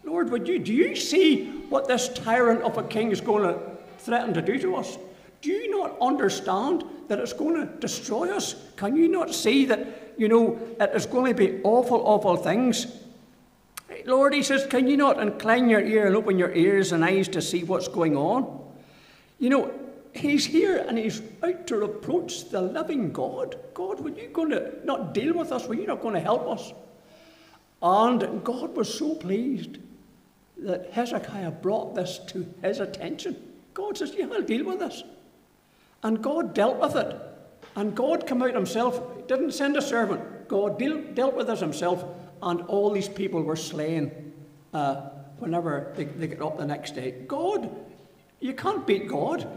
Lord, 0.04 0.30
would 0.32 0.48
you, 0.48 0.60
do 0.60 0.74
you 0.74 0.96
see 0.96 1.50
what 1.70 1.88
this 1.88 2.10
tyrant 2.10 2.62
of 2.62 2.78
a 2.78 2.84
king 2.84 3.12
is 3.12 3.22
going 3.22 3.44
to 3.44 3.60
threaten 4.00 4.34
to 4.34 4.42
do 4.42 4.60
to 4.60 4.76
us? 4.76 4.98
Do 5.42 5.52
you 5.52 5.72
not 5.72 5.98
understand 6.02 6.84
that 7.08 7.20
it's 7.20 7.34
going 7.34 7.56
to 7.56 7.74
destroy 7.78 8.36
us? 8.36 8.56
Can 8.76 8.96
you 8.96 9.08
not 9.08 9.34
see 9.34 9.66
that, 9.66 10.14
you 10.18 10.28
know, 10.28 10.60
it 10.80 10.92
is 10.94 11.06
going 11.06 11.34
to 11.34 11.38
be 11.38 11.62
awful, 11.64 12.02
awful 12.06 12.36
things? 12.36 12.88
Lord, 14.06 14.34
he 14.34 14.44
says, 14.44 14.66
can 14.66 14.88
you 14.88 14.98
not 14.98 15.20
incline 15.20 15.70
your 15.70 15.82
ear 15.82 16.08
and 16.08 16.16
open 16.16 16.38
your 16.38 16.54
ears 16.54 16.92
and 16.92 17.04
eyes 17.04 17.28
to 17.30 17.42
see 17.42 17.64
what's 17.64 17.88
going 17.88 18.16
on? 18.16 18.60
You 19.40 19.50
know, 19.50 19.74
he's 20.14 20.46
here 20.46 20.78
and 20.88 20.98
he's 20.98 21.22
out 21.44 21.68
to 21.68 21.78
reproach 21.78 22.50
the 22.50 22.62
living 22.62 23.12
God. 23.12 23.58
God, 23.74 24.00
were 24.00 24.10
you 24.10 24.28
going 24.28 24.50
to 24.50 24.74
not 24.84 25.14
deal 25.14 25.34
with 25.34 25.52
us? 25.52 25.68
Were 25.68 25.76
you 25.76 25.88
not 25.88 26.02
going 26.02 26.16
to 26.16 26.20
help 26.20 26.48
us? 26.48 26.74
And 27.82 28.44
God 28.44 28.76
was 28.76 28.94
so 28.94 29.16
pleased 29.16 29.78
that 30.58 30.92
Hezekiah 30.92 31.52
brought 31.52 31.96
this 31.96 32.20
to 32.28 32.46
his 32.62 32.80
attention. 32.80 33.38
God 33.74 33.98
says, 33.98 34.14
Yeah, 34.18 34.28
I'll 34.34 34.42
deal 34.42 34.66
with 34.66 34.80
this. 34.80 35.04
And 36.04 36.22
God 36.22 36.54
dealt 36.54 36.80
with 36.80 36.96
it. 36.96 37.16
And 37.76 37.96
God 37.96 38.28
came 38.28 38.42
out 38.42 38.54
himself, 38.54 39.02
he 39.16 39.22
didn't 39.24 39.52
send 39.52 39.78
a 39.78 39.82
servant. 39.82 40.48
God 40.48 40.80
deal, 40.80 41.02
dealt 41.14 41.36
with 41.36 41.48
this 41.48 41.60
himself, 41.60 42.04
and 42.42 42.62
all 42.64 42.92
these 42.92 43.10
people 43.10 43.42
were 43.42 43.56
slain 43.56 44.34
uh, 44.74 45.02
whenever 45.40 45.94
they, 45.96 46.06
they 46.06 46.28
get 46.28 46.42
up 46.42 46.58
the 46.58 46.66
next 46.66 46.96
day. 46.96 47.12
God, 47.28 47.70
you 48.40 48.54
can't 48.54 48.86
beat 48.86 49.08
God. 49.08 49.48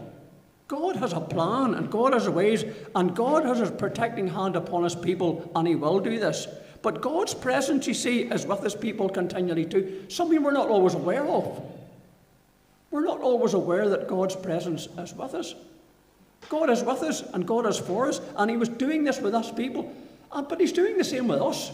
God 0.67 0.95
has 0.95 1.13
a 1.13 1.19
plan, 1.19 1.75
and 1.75 1.91
God 1.91 2.13
has 2.13 2.27
ways, 2.27 2.63
and 2.95 3.15
God 3.15 3.45
has 3.45 3.61
a 3.61 3.71
protecting 3.71 4.27
hand 4.27 4.55
upon 4.55 4.83
his 4.83 4.95
people, 4.95 5.51
and 5.55 5.67
he 5.67 5.75
will 5.75 5.99
do 5.99 6.19
this. 6.19 6.47
But 6.81 7.01
God's 7.01 7.33
presence, 7.33 7.87
you 7.87 7.93
see, 7.93 8.23
is 8.23 8.45
with 8.45 8.61
his 8.61 8.75
people 8.75 9.07
continually 9.09 9.65
too. 9.65 10.05
Something 10.09 10.41
we're 10.41 10.51
not 10.51 10.69
always 10.69 10.95
aware 10.95 11.25
of. 11.25 11.61
We're 12.91 13.05
not 13.05 13.21
always 13.21 13.53
aware 13.53 13.89
that 13.89 14.07
God's 14.07 14.35
presence 14.35 14.87
is 14.97 15.13
with 15.13 15.33
us. 15.33 15.55
God 16.49 16.69
is 16.69 16.83
with 16.83 17.01
us 17.03 17.21
and 17.33 17.47
God 17.47 17.65
is 17.65 17.79
for 17.79 18.07
us, 18.07 18.21
and 18.35 18.51
He 18.51 18.57
was 18.57 18.69
doing 18.69 19.03
this 19.03 19.19
with 19.19 19.33
us 19.33 19.51
people, 19.51 19.93
uh, 20.31 20.41
but 20.41 20.59
He's 20.59 20.71
doing 20.71 20.97
the 20.97 21.03
same 21.03 21.27
with 21.27 21.41
us. 21.41 21.71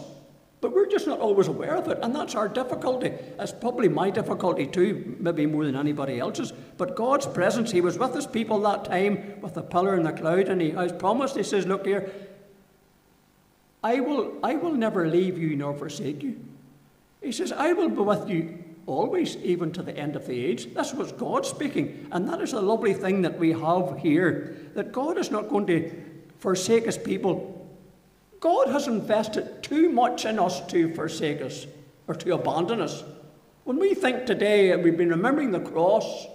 But 0.60 0.74
we're 0.74 0.86
just 0.86 1.06
not 1.06 1.20
always 1.20 1.48
aware 1.48 1.76
of 1.76 1.88
it, 1.88 1.98
and 2.02 2.14
that's 2.14 2.34
our 2.34 2.48
difficulty. 2.48 3.12
It's 3.38 3.52
probably 3.52 3.88
my 3.88 4.10
difficulty 4.10 4.66
too, 4.66 5.16
maybe 5.18 5.46
more 5.46 5.64
than 5.64 5.76
anybody 5.76 6.18
else's. 6.18 6.52
But 6.76 6.96
God's 6.96 7.26
presence, 7.26 7.70
He 7.70 7.80
was 7.80 7.98
with 7.98 8.14
His 8.14 8.26
people 8.26 8.60
that 8.60 8.84
time 8.84 9.40
with 9.40 9.54
the 9.54 9.62
pillar 9.62 9.94
and 9.94 10.04
the 10.04 10.12
cloud, 10.12 10.48
and 10.48 10.60
He 10.60 10.70
has 10.70 10.92
promised, 10.92 11.36
He 11.36 11.42
says, 11.42 11.66
Look 11.66 11.86
here, 11.86 12.12
I 13.82 14.00
will, 14.00 14.34
I 14.42 14.56
will 14.56 14.72
never 14.72 15.08
leave 15.08 15.38
you 15.38 15.56
nor 15.56 15.74
forsake 15.74 16.22
you. 16.22 16.38
He 17.22 17.32
says, 17.32 17.52
I 17.52 17.72
will 17.72 17.88
be 17.88 18.02
with 18.02 18.28
you 18.28 18.62
always, 18.86 19.36
even 19.38 19.72
to 19.72 19.82
the 19.82 19.96
end 19.96 20.16
of 20.16 20.26
the 20.26 20.44
age. 20.44 20.74
That's 20.74 20.92
what 20.92 21.16
God 21.16 21.46
speaking. 21.46 22.08
And 22.12 22.28
that 22.28 22.40
is 22.40 22.52
a 22.52 22.60
lovely 22.60 22.92
thing 22.92 23.22
that 23.22 23.38
we 23.38 23.52
have 23.52 23.98
here 23.98 24.56
that 24.74 24.92
God 24.92 25.16
is 25.16 25.30
not 25.30 25.48
going 25.48 25.66
to 25.68 25.90
forsake 26.38 26.84
his 26.84 26.98
people. 26.98 27.59
God 28.40 28.68
has 28.68 28.88
invested 28.88 29.62
too 29.62 29.90
much 29.90 30.24
in 30.24 30.38
us 30.38 30.66
to 30.66 30.92
forsake 30.94 31.42
us 31.42 31.66
or 32.08 32.14
to 32.16 32.34
abandon 32.34 32.80
us. 32.80 33.04
When 33.64 33.78
we 33.78 33.94
think 33.94 34.26
today, 34.26 34.74
we've 34.76 34.96
been 34.96 35.10
remembering 35.10 35.52
the 35.52 35.60
cross, 35.60 36.26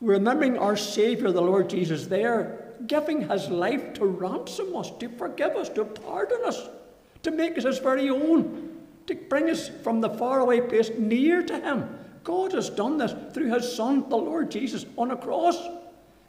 we're 0.00 0.12
remembering 0.12 0.58
our 0.58 0.76
Saviour, 0.76 1.32
the 1.32 1.40
Lord 1.40 1.68
Jesus, 1.68 2.06
there, 2.06 2.74
giving 2.86 3.28
his 3.28 3.48
life 3.48 3.94
to 3.94 4.04
ransom 4.04 4.76
us, 4.76 4.92
to 5.00 5.08
forgive 5.08 5.56
us, 5.56 5.68
to 5.70 5.84
pardon 5.84 6.38
us, 6.44 6.68
to 7.22 7.30
make 7.30 7.58
us 7.58 7.64
his 7.64 7.78
very 7.78 8.08
own 8.08 8.78
to 9.08 9.14
bring 9.14 9.50
us 9.50 9.68
from 9.82 10.00
the 10.00 10.10
faraway 10.10 10.60
place 10.60 10.90
near 10.96 11.42
to 11.42 11.58
Him. 11.58 11.98
God 12.22 12.52
has 12.52 12.70
done 12.70 12.98
this 12.98 13.14
through 13.32 13.52
His 13.52 13.74
Son, 13.74 14.08
the 14.08 14.16
Lord 14.16 14.50
Jesus, 14.50 14.84
on 14.96 15.10
a 15.10 15.16
cross. 15.16 15.56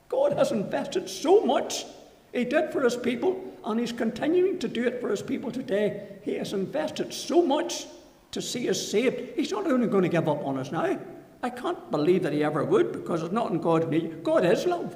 God 0.08 0.34
has 0.34 0.52
invested 0.52 1.10
so 1.10 1.46
much. 1.46 1.86
He 2.34 2.46
did 2.46 2.72
for 2.72 2.82
His 2.82 2.96
people, 2.96 3.58
and 3.66 3.80
He's 3.80 3.92
continuing 3.92 4.60
to 4.60 4.68
do 4.68 4.86
it 4.86 5.02
for 5.02 5.10
His 5.10 5.22
people 5.22 5.52
today. 5.52 6.08
He 6.24 6.36
has 6.36 6.54
invested 6.54 7.14
so 7.14 7.42
much 7.42 7.86
to 8.32 8.42
see 8.42 8.70
us 8.70 8.90
saved. 8.90 9.36
He's 9.36 9.52
not 9.52 9.66
only 9.66 9.88
going 9.88 10.04
to 10.04 10.10
give 10.10 10.28
up 10.30 10.46
on 10.46 10.58
us 10.58 10.72
now. 10.72 11.00
I 11.42 11.50
can't 11.50 11.90
believe 11.90 12.24
that 12.24 12.34
He 12.34 12.44
ever 12.44 12.64
would 12.64 12.92
because 12.92 13.24
it's 13.24 13.34
not 13.34 13.52
in 13.52 13.60
God's 13.60 13.88
nature. 13.88 14.16
God 14.24 14.46
is 14.46 14.66
love. 14.66 14.96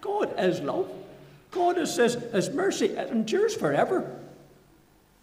God 0.00 0.34
is 0.38 0.60
love. 0.60 0.90
God 1.50 1.78
is, 1.78 1.94
says 1.94 2.14
His 2.32 2.50
mercy 2.50 2.86
it 2.86 3.10
endures 3.10 3.54
forever. 3.54 4.18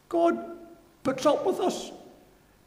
God 0.09 0.57
puts 1.03 1.25
up 1.25 1.45
with 1.45 1.59
us. 1.59 1.91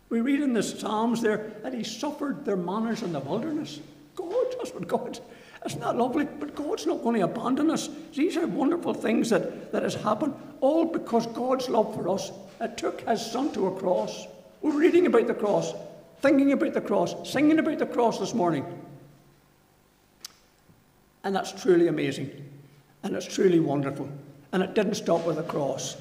We 0.08 0.20
read 0.20 0.40
in 0.40 0.54
the 0.54 0.62
Psalms 0.62 1.20
there 1.20 1.52
that 1.62 1.74
he 1.74 1.84
suffered 1.84 2.44
their 2.44 2.56
manners 2.56 3.02
in 3.02 3.12
the 3.12 3.20
wilderness. 3.20 3.80
God, 4.14 4.46
that's 4.56 4.72
what 4.72 4.88
God, 4.88 5.20
isn't 5.66 5.80
that 5.80 5.96
lovely? 5.96 6.24
But 6.24 6.54
God's 6.54 6.86
not 6.86 7.02
going 7.02 7.16
to 7.16 7.24
abandon 7.24 7.70
us. 7.70 7.88
These 8.14 8.36
are 8.36 8.46
wonderful 8.46 8.94
things 8.94 9.30
that, 9.30 9.72
that 9.72 9.82
has 9.82 9.94
happened, 9.94 10.34
all 10.60 10.84
because 10.84 11.26
God's 11.26 11.68
love 11.68 11.94
for 11.94 12.08
us. 12.08 12.30
It 12.60 12.76
took 12.76 13.00
his 13.02 13.24
son 13.24 13.52
to 13.52 13.66
a 13.66 13.78
cross. 13.78 14.26
We're 14.62 14.78
reading 14.78 15.06
about 15.06 15.26
the 15.26 15.34
cross, 15.34 15.72
thinking 16.20 16.52
about 16.52 16.74
the 16.74 16.80
cross, 16.80 17.14
singing 17.30 17.58
about 17.58 17.78
the 17.78 17.86
cross 17.86 18.18
this 18.18 18.34
morning. 18.34 18.64
And 21.24 21.34
that's 21.34 21.52
truly 21.52 21.88
amazing. 21.88 22.30
And 23.02 23.14
it's 23.14 23.26
truly 23.26 23.60
wonderful. 23.60 24.08
And 24.52 24.62
it 24.62 24.74
didn't 24.74 24.94
stop 24.94 25.26
with 25.26 25.36
the 25.36 25.42
cross 25.42 25.96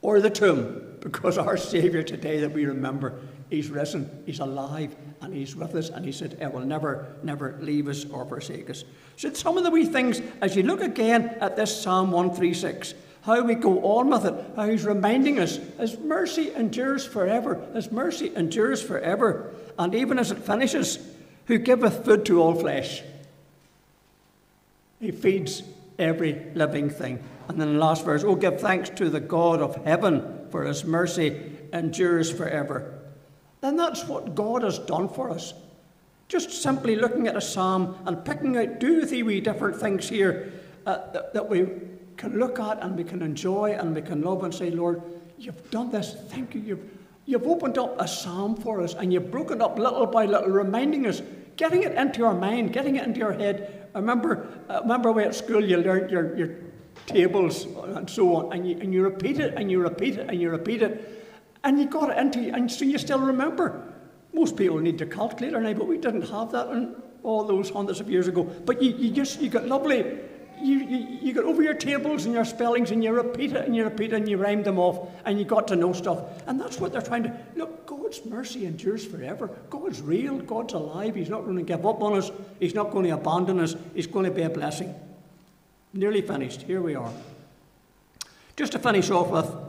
or 0.00 0.20
the 0.20 0.30
tomb, 0.30 0.96
because 1.00 1.38
our 1.38 1.56
Saviour 1.56 2.02
today 2.02 2.40
that 2.40 2.52
we 2.52 2.64
remember, 2.66 3.20
He's 3.50 3.70
risen, 3.70 4.22
He's 4.26 4.40
alive, 4.40 4.94
and 5.20 5.32
He's 5.32 5.56
with 5.56 5.74
us, 5.74 5.88
and 5.88 6.04
He 6.04 6.12
said, 6.12 6.36
He 6.38 6.46
will 6.46 6.60
never, 6.60 7.16
never 7.22 7.58
leave 7.60 7.88
us 7.88 8.04
or 8.04 8.24
forsake 8.24 8.68
us. 8.70 8.84
So, 9.16 9.32
some 9.32 9.56
of 9.56 9.64
the 9.64 9.70
wee 9.70 9.86
things, 9.86 10.20
as 10.40 10.54
you 10.54 10.62
look 10.62 10.82
again 10.82 11.36
at 11.40 11.56
this 11.56 11.82
Psalm 11.82 12.10
136, 12.10 12.94
how 13.22 13.42
we 13.42 13.54
go 13.54 13.82
on 13.84 14.10
with 14.10 14.26
it, 14.26 14.34
how 14.54 14.68
He's 14.68 14.84
reminding 14.84 15.38
us, 15.38 15.56
His 15.78 15.98
mercy 15.98 16.52
endures 16.54 17.06
forever, 17.06 17.66
His 17.74 17.90
mercy 17.90 18.34
endures 18.36 18.82
forever, 18.82 19.54
and 19.78 19.94
even 19.94 20.18
as 20.18 20.30
it 20.30 20.38
finishes, 20.38 20.98
who 21.46 21.58
giveth 21.58 22.04
food 22.04 22.26
to 22.26 22.42
all 22.42 22.54
flesh. 22.54 23.02
He 25.00 25.10
feeds 25.10 25.62
every 25.98 26.50
living 26.54 26.90
thing. 26.90 27.22
And 27.48 27.58
then 27.58 27.72
the 27.72 27.78
last 27.78 28.04
verse, 28.04 28.24
Oh, 28.24 28.34
give 28.34 28.60
thanks 28.60 28.90
to 28.90 29.08
the 29.08 29.20
God 29.20 29.60
of 29.60 29.84
heaven, 29.84 30.46
for 30.50 30.64
his 30.64 30.84
mercy 30.84 31.52
endures 31.72 32.30
forever. 32.30 32.97
And 33.62 33.78
that's 33.78 34.04
what 34.04 34.34
God 34.34 34.62
has 34.62 34.78
done 34.78 35.08
for 35.08 35.30
us. 35.30 35.54
Just 36.28 36.62
simply 36.62 36.94
looking 36.94 37.26
at 37.26 37.36
a 37.36 37.40
psalm 37.40 37.96
and 38.06 38.24
picking 38.24 38.56
out 38.56 38.80
two 38.80 39.02
or 39.02 39.06
three 39.06 39.40
different 39.40 39.80
things 39.80 40.08
here 40.08 40.52
uh, 40.86 41.10
that, 41.12 41.32
that 41.32 41.48
we 41.48 41.66
can 42.16 42.38
look 42.38 42.58
at 42.60 42.82
and 42.82 42.96
we 42.96 43.04
can 43.04 43.22
enjoy 43.22 43.72
and 43.72 43.94
we 43.94 44.02
can 44.02 44.22
love 44.22 44.44
and 44.44 44.54
say, 44.54 44.70
Lord, 44.70 45.02
you've 45.38 45.70
done 45.70 45.90
this. 45.90 46.14
Thank 46.28 46.54
you. 46.54 46.60
You've, 46.60 46.90
you've 47.24 47.46
opened 47.46 47.78
up 47.78 48.00
a 48.00 48.06
psalm 48.06 48.56
for 48.56 48.82
us 48.82 48.94
and 48.94 49.12
you've 49.12 49.30
broken 49.30 49.62
up 49.62 49.78
little 49.78 50.06
by 50.06 50.26
little, 50.26 50.48
reminding 50.48 51.06
us, 51.06 51.22
getting 51.56 51.82
it 51.82 51.92
into 51.92 52.24
our 52.24 52.34
mind, 52.34 52.72
getting 52.72 52.96
it 52.96 53.06
into 53.06 53.24
our 53.24 53.32
head. 53.32 53.88
I 53.94 53.98
remember, 53.98 54.48
I 54.68 54.80
remember 54.80 55.12
when 55.12 55.28
at 55.28 55.34
school 55.34 55.64
you 55.64 55.78
learned 55.78 56.10
your, 56.10 56.36
your 56.36 56.56
tables 57.06 57.64
and 57.64 58.08
so 58.08 58.36
on, 58.36 58.52
and 58.52 58.68
you, 58.68 58.78
and 58.80 58.92
you 58.92 59.02
repeat 59.02 59.40
it 59.40 59.54
and 59.56 59.70
you 59.70 59.80
repeat 59.80 60.18
it 60.18 60.28
and 60.28 60.40
you 60.40 60.50
repeat 60.50 60.82
it, 60.82 61.27
and 61.64 61.78
you 61.78 61.86
got 61.86 62.10
it 62.10 62.18
into 62.18 62.54
and 62.54 62.70
so 62.70 62.84
you 62.84 62.98
still 62.98 63.20
remember. 63.20 63.82
Most 64.32 64.56
people 64.56 64.78
need 64.78 65.00
a 65.00 65.06
calculator 65.06 65.60
now, 65.60 65.72
but 65.72 65.86
we 65.86 65.98
didn't 65.98 66.28
have 66.28 66.52
that 66.52 66.68
in 66.68 66.94
all 67.22 67.44
those 67.44 67.70
hundreds 67.70 68.00
of 68.00 68.10
years 68.10 68.28
ago. 68.28 68.44
But 68.44 68.82
you, 68.82 68.92
you 68.92 69.10
just 69.10 69.40
you 69.40 69.48
got 69.48 69.66
lovely. 69.66 70.18
You, 70.60 70.78
you, 70.78 71.18
you 71.22 71.32
got 71.32 71.44
over 71.44 71.62
your 71.62 71.74
tables 71.74 72.24
and 72.24 72.34
your 72.34 72.44
spellings 72.44 72.90
and 72.90 73.02
you 73.04 73.12
repeat 73.12 73.52
it 73.52 73.64
and 73.64 73.76
you 73.76 73.84
repeat 73.84 74.12
it 74.12 74.16
and 74.16 74.28
you 74.28 74.38
rhyme 74.38 74.64
them 74.64 74.78
off 74.78 75.08
and 75.24 75.38
you 75.38 75.44
got 75.44 75.68
to 75.68 75.76
know 75.76 75.92
stuff. 75.92 76.20
And 76.48 76.60
that's 76.60 76.80
what 76.80 76.92
they're 76.92 77.00
trying 77.00 77.22
to 77.24 77.36
look, 77.54 77.86
God's 77.86 78.24
mercy 78.24 78.66
endures 78.66 79.04
forever. 79.04 79.50
God's 79.70 80.00
real, 80.00 80.38
God's 80.38 80.74
alive. 80.74 81.14
He's 81.14 81.28
not 81.28 81.44
going 81.44 81.56
to 81.58 81.62
give 81.62 81.86
up 81.86 82.02
on 82.02 82.18
us, 82.18 82.30
He's 82.58 82.74
not 82.74 82.90
going 82.90 83.04
to 83.04 83.10
abandon 83.12 83.60
us, 83.60 83.76
He's 83.94 84.06
going 84.06 84.24
to 84.24 84.30
be 84.32 84.42
a 84.42 84.50
blessing. 84.50 84.94
Nearly 85.92 86.22
finished. 86.22 86.62
Here 86.62 86.80
we 86.80 86.94
are. 86.94 87.12
Just 88.56 88.72
to 88.72 88.78
finish 88.78 89.10
off 89.10 89.28
with, 89.28 89.67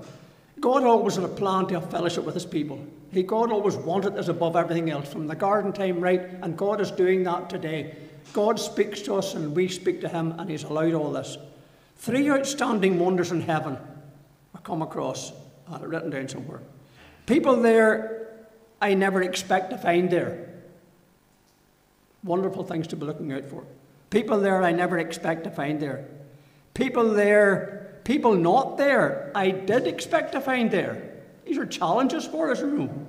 God 0.60 0.84
always 0.84 1.16
had 1.16 1.24
a 1.24 1.30
plan 1.30 1.68
to 1.68 1.80
have 1.80 1.90
fellowship 1.90 2.24
with 2.24 2.36
his 2.36 2.46
people. 2.46 2.86
He, 3.12 3.24
God 3.24 3.52
always 3.52 3.76
wanted 3.76 4.16
this 4.16 4.28
above 4.28 4.56
everything 4.56 4.90
else, 4.90 5.12
from 5.12 5.28
the 5.28 5.36
garden 5.36 5.74
time 5.74 6.00
right, 6.00 6.22
and 6.42 6.58
God 6.58 6.82
is 6.82 6.92
doing 6.92 7.24
that 7.24 7.50
today. 7.50 7.96
God 8.34 8.60
speaks 8.60 9.02
to 9.02 9.16
us 9.16 9.34
and 9.34 9.56
we 9.56 9.68
speak 9.68 10.02
to 10.02 10.10
him, 10.10 10.36
and 10.38 10.50
he's 10.50 10.64
allowed 10.64 10.94
all 10.94 11.12
this. 11.12 11.38
Three 11.98 12.30
outstanding 12.30 13.00
wonders 13.00 13.32
in 13.32 13.42
heaven 13.42 13.78
I 14.56 14.60
come 14.60 14.82
across. 14.82 15.32
I 15.68 15.74
had 15.74 15.82
it 15.82 15.88
written 15.88 16.10
down 16.10 16.28
somewhere. 16.28 16.62
People 17.26 17.62
there 17.62 18.38
I 18.82 18.94
never 18.94 19.22
expect 19.22 19.72
to 19.72 19.78
find 19.78 20.10
there. 20.10 20.50
Wonderful 22.24 22.64
things 22.64 22.88
to 22.88 22.96
be 22.96 23.06
looking 23.06 23.32
out 23.32 23.46
for. 23.46 23.64
People 24.10 24.40
there 24.40 24.64
I 24.64 24.72
never 24.72 24.98
expect 24.98 25.44
to 25.44 25.52
find 25.52 25.80
there. 25.80 26.06
People 26.74 27.12
there, 27.12 27.89
people 28.10 28.34
not 28.34 28.76
there, 28.76 29.32
I 29.36 29.52
did 29.52 29.86
expect 29.86 30.32
to 30.32 30.42
find 30.42 30.72
there. 30.72 31.14
These 31.46 31.60
are 31.60 31.66
challenges 31.68 32.26
for 32.26 32.50
us, 32.50 32.60
you 32.60 32.66
know. 32.66 33.06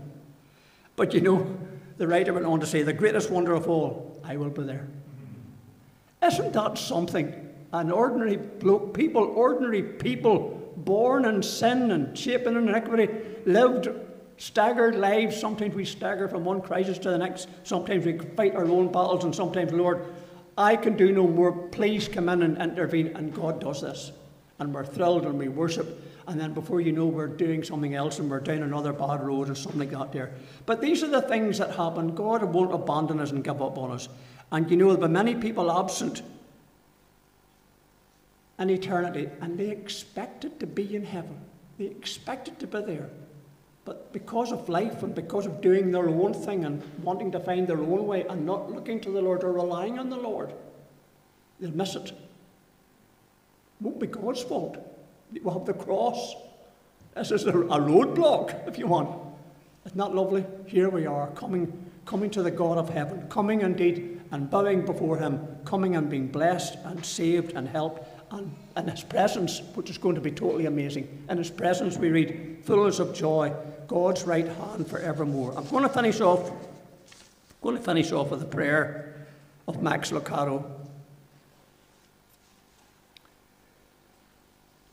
But 0.94 1.14
you 1.14 1.22
know, 1.22 1.56
the 1.96 2.06
writer 2.06 2.34
went 2.34 2.44
on 2.44 2.60
to 2.60 2.66
say, 2.66 2.82
the 2.82 2.92
greatest 2.92 3.30
wonder 3.30 3.54
of 3.54 3.66
all, 3.66 4.20
I 4.22 4.36
will 4.36 4.50
be 4.50 4.62
there. 4.62 4.86
Isn't 6.22 6.52
that 6.52 6.76
something? 6.76 7.48
An 7.72 7.90
ordinary 7.90 8.36
bloke, 8.36 8.92
people, 8.92 9.24
ordinary 9.24 9.82
people, 9.82 10.74
born 10.76 11.24
in 11.24 11.42
sin 11.42 11.92
and 11.92 12.16
shaping 12.18 12.54
in 12.54 12.68
iniquity, 12.68 13.08
lived 13.46 13.88
staggered 14.36 14.96
lives. 14.96 15.40
Sometimes 15.40 15.74
we 15.74 15.86
stagger 15.86 16.28
from 16.28 16.44
one 16.44 16.60
crisis 16.60 16.98
to 16.98 17.08
the 17.08 17.16
next. 17.16 17.48
Sometimes 17.62 18.04
we 18.04 18.18
fight 18.18 18.54
our 18.54 18.66
own 18.66 18.88
battles, 18.88 19.24
and 19.24 19.34
sometimes, 19.34 19.72
Lord, 19.72 20.04
I 20.58 20.76
can 20.76 20.94
do 20.98 21.10
no 21.10 21.26
more. 21.26 21.52
Please 21.52 22.06
come 22.06 22.28
in 22.28 22.42
and 22.42 22.58
intervene. 22.58 23.16
And 23.16 23.32
God 23.32 23.62
does 23.62 23.80
this. 23.80 24.12
And 24.60 24.72
we're 24.72 24.84
thrilled 24.84 25.24
and 25.26 25.38
we 25.38 25.48
worship. 25.48 26.06
And 26.28 26.38
then 26.38 26.52
before 26.52 26.80
you 26.80 26.92
know, 26.92 27.06
we're 27.06 27.26
doing 27.26 27.64
something 27.64 27.94
else 27.94 28.20
and 28.20 28.30
we're 28.30 28.40
down 28.40 28.62
another 28.62 28.92
bad 28.92 29.22
road 29.22 29.50
or 29.50 29.54
something 29.56 29.80
like 29.80 29.90
that 29.90 30.12
there. 30.12 30.32
But 30.66 30.80
these 30.80 31.02
are 31.02 31.08
the 31.08 31.22
things 31.22 31.58
that 31.58 31.74
happen. 31.74 32.14
God 32.14 32.44
won't 32.44 32.72
abandon 32.72 33.18
us 33.18 33.32
and 33.32 33.42
give 33.42 33.60
up 33.60 33.76
on 33.78 33.90
us. 33.90 34.08
And 34.52 34.70
you 34.70 34.76
know, 34.76 34.92
there'll 34.92 35.08
be 35.08 35.12
many 35.12 35.34
people 35.34 35.70
absent 35.70 36.22
in 38.60 38.68
eternity, 38.68 39.28
and 39.40 39.58
they 39.58 39.70
expected 39.70 40.60
to 40.60 40.66
be 40.66 40.94
in 40.94 41.04
heaven. 41.04 41.40
They 41.78 41.86
expected 41.86 42.58
to 42.60 42.66
be 42.66 42.82
there. 42.82 43.08
But 43.86 44.12
because 44.12 44.52
of 44.52 44.68
life 44.68 45.02
and 45.02 45.14
because 45.14 45.46
of 45.46 45.62
doing 45.62 45.90
their 45.90 46.08
own 46.08 46.34
thing 46.34 46.64
and 46.66 46.82
wanting 47.02 47.32
to 47.32 47.40
find 47.40 47.66
their 47.66 47.80
own 47.80 48.06
way 48.06 48.26
and 48.28 48.44
not 48.44 48.70
looking 48.70 49.00
to 49.00 49.10
the 49.10 49.22
Lord 49.22 49.42
or 49.42 49.52
relying 49.52 49.98
on 49.98 50.10
the 50.10 50.16
Lord, 50.16 50.52
they'll 51.58 51.70
miss 51.70 51.96
it. 51.96 52.12
It 53.80 53.84
won't 53.84 53.98
be 53.98 54.06
God's 54.06 54.42
fault. 54.42 54.76
We'll 55.42 55.54
have 55.54 55.64
the 55.64 55.72
cross. 55.72 56.34
This 57.14 57.30
is 57.30 57.46
a, 57.46 57.52
roadblock, 57.52 58.68
if 58.68 58.78
you 58.78 58.86
want. 58.86 59.18
Isn't 59.86 59.96
that 59.96 60.14
lovely? 60.14 60.44
Here 60.66 60.90
we 60.90 61.06
are, 61.06 61.28
coming, 61.28 61.90
coming 62.04 62.30
to 62.30 62.42
the 62.42 62.50
God 62.50 62.76
of 62.76 62.90
heaven, 62.90 63.26
coming 63.28 63.62
indeed 63.62 64.20
and 64.30 64.50
bowing 64.50 64.84
before 64.84 65.16
Him, 65.16 65.46
coming 65.64 65.96
and 65.96 66.10
being 66.10 66.28
blessed 66.28 66.76
and 66.84 67.04
saved 67.04 67.52
and 67.54 67.66
helped 67.66 68.06
and 68.32 68.54
in 68.76 68.86
His 68.86 69.02
presence, 69.02 69.60
which 69.74 69.90
is 69.90 69.98
going 69.98 70.14
to 70.14 70.20
be 70.20 70.30
totally 70.30 70.66
amazing. 70.66 71.24
In 71.28 71.38
His 71.38 71.50
presence, 71.50 71.96
we 71.96 72.10
read, 72.10 72.58
fullness 72.64 72.98
of 72.98 73.14
joy, 73.14 73.52
God's 73.88 74.24
right 74.24 74.46
hand 74.46 74.86
for 74.86 74.98
evermore. 74.98 75.56
I'm 75.56 75.66
going 75.68 75.82
to 75.82 75.88
finish 75.88 76.20
off. 76.20 76.50
I'm 76.50 76.56
going 77.62 77.76
to 77.76 77.82
finish 77.82 78.12
off 78.12 78.30
with 78.30 78.42
a 78.42 78.46
prayer 78.46 79.26
of 79.66 79.82
Max 79.82 80.10
Lucado. 80.10 80.79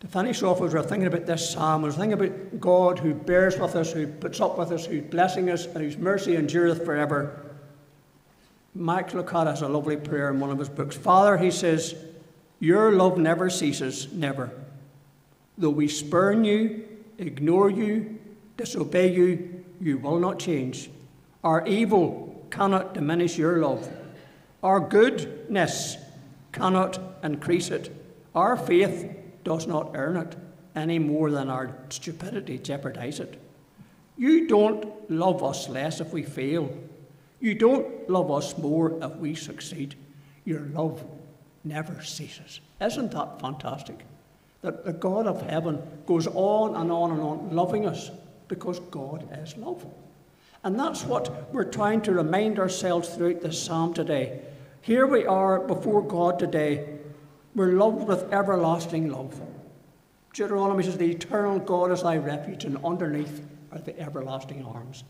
To 0.02 0.08
finish 0.08 0.44
off, 0.44 0.62
as 0.62 0.74
we're 0.74 0.84
thinking 0.84 1.08
about 1.08 1.26
this 1.26 1.52
psalm, 1.52 1.82
we're 1.82 1.92
thinking 1.92 2.14
about 2.14 2.60
God 2.60 3.00
who 3.00 3.16
bears 3.16 3.58
with 3.58 3.76
us, 3.76 3.92
who 3.92 4.06
puts 4.06 4.40
up 4.40 4.58
with 4.58 4.72
us, 4.72 4.86
who's 4.86 5.04
blessing 5.04 5.50
us, 5.50 5.66
and 5.66 5.78
whose 5.78 5.98
mercy 5.98 6.36
endureth 6.36 6.86
forever. 6.86 7.44
Max 8.76 9.14
Lucado 9.14 9.48
has 9.48 9.64
a 9.64 9.68
lovely 9.68 9.98
prayer 9.98 10.30
in 10.30 10.40
one 10.40 10.52
of 10.52 10.60
his 10.60 10.70
books. 10.70 10.96
Father, 10.96 11.38
he 11.38 11.50
says, 11.50 11.96
your 12.60 12.92
love 12.92 13.18
never 13.18 13.50
ceases, 13.50 14.12
never. 14.14 14.52
Though 15.58 15.72
we 15.72 15.88
spurn 15.88 16.44
you, 16.44 16.88
ignore 17.18 17.72
you, 17.72 18.20
disobey 18.56 19.14
you, 19.14 19.64
you 19.82 19.98
will 19.98 20.20
not 20.20 20.38
change. 20.38 20.92
Our 21.44 21.66
evil 21.66 22.46
cannot 22.52 22.94
diminish 22.94 23.38
your 23.38 23.58
love. 23.58 23.90
Our 24.62 24.80
goodness 24.80 25.98
cannot 26.52 27.00
increase 27.24 27.70
it. 27.70 27.92
Our 28.36 28.58
faith 28.58 29.16
does 29.48 29.66
not 29.66 29.92
earn 29.94 30.18
it 30.18 30.36
any 30.76 31.00
more 31.00 31.32
than 31.32 31.50
our 31.50 31.74
stupidity 31.88 32.58
jeopardize 32.58 33.22
it. 33.22 33.40
You 34.18 34.46
don't 34.46 35.10
love 35.10 35.42
us 35.42 35.70
less 35.70 36.02
if 36.02 36.12
we 36.12 36.24
fail. 36.24 36.70
You 37.40 37.56
don't 37.56 38.10
love 38.10 38.30
us 38.30 38.58
more 38.58 39.02
if 39.02 39.16
we 39.16 39.36
succeed. 39.36 39.96
Your 40.44 40.60
love 40.60 41.02
never 41.64 42.04
ceases. 42.04 42.60
Isn't 42.82 43.12
that 43.12 43.40
fantastic? 43.40 44.06
That 44.64 44.84
the 44.84 44.92
God 44.92 45.28
of 45.28 45.42
heaven 45.44 45.82
goes 46.06 46.28
on 46.28 46.76
and 46.76 46.92
on 46.92 47.12
and 47.12 47.22
on 47.22 47.56
loving 47.56 47.88
us 47.88 48.12
because 48.50 48.82
God 48.92 49.30
is 49.32 49.56
love. 49.56 49.86
And 50.66 50.78
that's 50.78 51.06
what 51.06 51.54
we're 51.54 51.72
trying 51.72 52.02
to 52.02 52.12
remind 52.12 52.60
ourselves 52.60 53.08
throughout 53.08 53.40
this 53.40 53.64
psalm 53.64 53.94
today. 53.94 54.42
Here 54.82 55.08
we 55.08 55.26
are 55.26 55.62
before 55.62 56.02
God 56.02 56.38
today. 56.38 56.98
We're 57.58 57.72
loved 57.72 58.08
with 58.08 58.32
everlasting 58.32 59.10
love. 59.10 59.42
Deuteronomy 60.32 60.84
says, 60.84 60.96
The 60.96 61.10
eternal 61.10 61.58
God 61.58 61.92
is 61.92 62.04
thy 62.04 62.18
refuge, 62.18 62.66
and 62.66 62.78
underneath 62.86 63.42
are 63.72 63.80
the 63.80 64.00
everlasting 64.00 64.64
arms. 64.64 65.04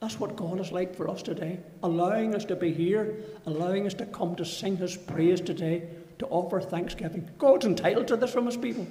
That's 0.00 0.18
what 0.18 0.34
God 0.34 0.58
is 0.58 0.72
like 0.72 0.96
for 0.96 1.08
us 1.08 1.22
today, 1.22 1.60
allowing 1.84 2.34
us 2.34 2.44
to 2.46 2.56
be 2.56 2.74
here, 2.74 3.14
allowing 3.46 3.86
us 3.86 3.94
to 3.94 4.06
come 4.06 4.34
to 4.34 4.44
sing 4.44 4.76
His 4.76 4.96
praise 4.96 5.40
today, 5.40 5.88
to 6.18 6.26
offer 6.26 6.60
thanksgiving. 6.60 7.30
God's 7.38 7.66
entitled 7.66 8.08
to 8.08 8.16
this 8.16 8.32
from 8.32 8.46
His 8.46 8.56
people. 8.56 8.88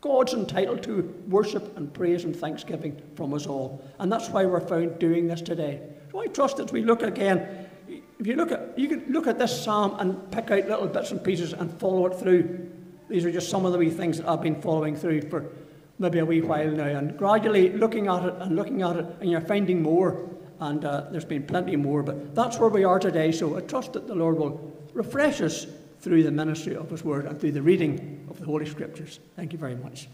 God's 0.00 0.34
entitled 0.34 0.82
to 0.82 1.02
worship 1.28 1.76
and 1.76 1.94
praise 1.94 2.24
and 2.24 2.34
thanksgiving 2.34 3.00
from 3.14 3.32
us 3.32 3.46
all. 3.46 3.80
And 4.00 4.10
that's 4.10 4.28
why 4.28 4.44
we're 4.44 4.58
found 4.58 4.98
doing 4.98 5.28
this 5.28 5.40
today. 5.40 5.80
So 6.10 6.18
I 6.18 6.26
trust 6.26 6.58
as 6.58 6.72
we 6.72 6.82
look 6.82 7.02
again, 7.02 7.69
if 8.20 8.26
you 8.26 8.36
look 8.36 8.52
at 8.52 8.78
you 8.78 8.86
can 8.86 9.04
look 9.08 9.26
at 9.26 9.38
this 9.38 9.64
psalm 9.64 9.96
and 9.98 10.30
pick 10.30 10.50
out 10.50 10.68
little 10.68 10.86
bits 10.86 11.10
and 11.10 11.24
pieces 11.24 11.54
and 11.54 11.72
follow 11.80 12.06
it 12.06 12.18
through. 12.18 12.70
These 13.08 13.24
are 13.24 13.32
just 13.32 13.50
some 13.50 13.66
of 13.66 13.72
the 13.72 13.78
wee 13.78 13.90
things 13.90 14.18
that 14.18 14.28
I've 14.28 14.42
been 14.42 14.60
following 14.60 14.94
through 14.94 15.22
for 15.22 15.50
maybe 15.98 16.18
a 16.18 16.24
wee 16.24 16.40
while 16.40 16.70
now, 16.70 16.84
and 16.84 17.16
gradually 17.16 17.70
looking 17.70 18.06
at 18.06 18.24
it 18.24 18.34
and 18.38 18.54
looking 18.54 18.82
at 18.82 18.96
it, 18.96 19.06
and 19.20 19.30
you're 19.30 19.40
finding 19.40 19.82
more 19.82 20.28
and 20.60 20.84
uh, 20.84 21.06
there's 21.10 21.24
been 21.24 21.42
plenty 21.42 21.74
more, 21.74 22.02
but 22.02 22.34
that's 22.34 22.58
where 22.58 22.68
we 22.68 22.84
are 22.84 22.98
today. 22.98 23.32
So 23.32 23.56
I 23.56 23.62
trust 23.62 23.94
that 23.94 24.06
the 24.06 24.14
Lord 24.14 24.36
will 24.36 24.76
refresh 24.92 25.40
us 25.40 25.66
through 26.00 26.22
the 26.22 26.30
ministry 26.30 26.76
of 26.76 26.90
His 26.90 27.02
Word 27.02 27.24
and 27.26 27.40
through 27.40 27.52
the 27.52 27.62
reading 27.62 28.26
of 28.30 28.38
the 28.38 28.44
Holy 28.44 28.66
Scriptures. 28.66 29.20
Thank 29.36 29.52
you 29.52 29.58
very 29.58 29.76
much. 29.76 30.08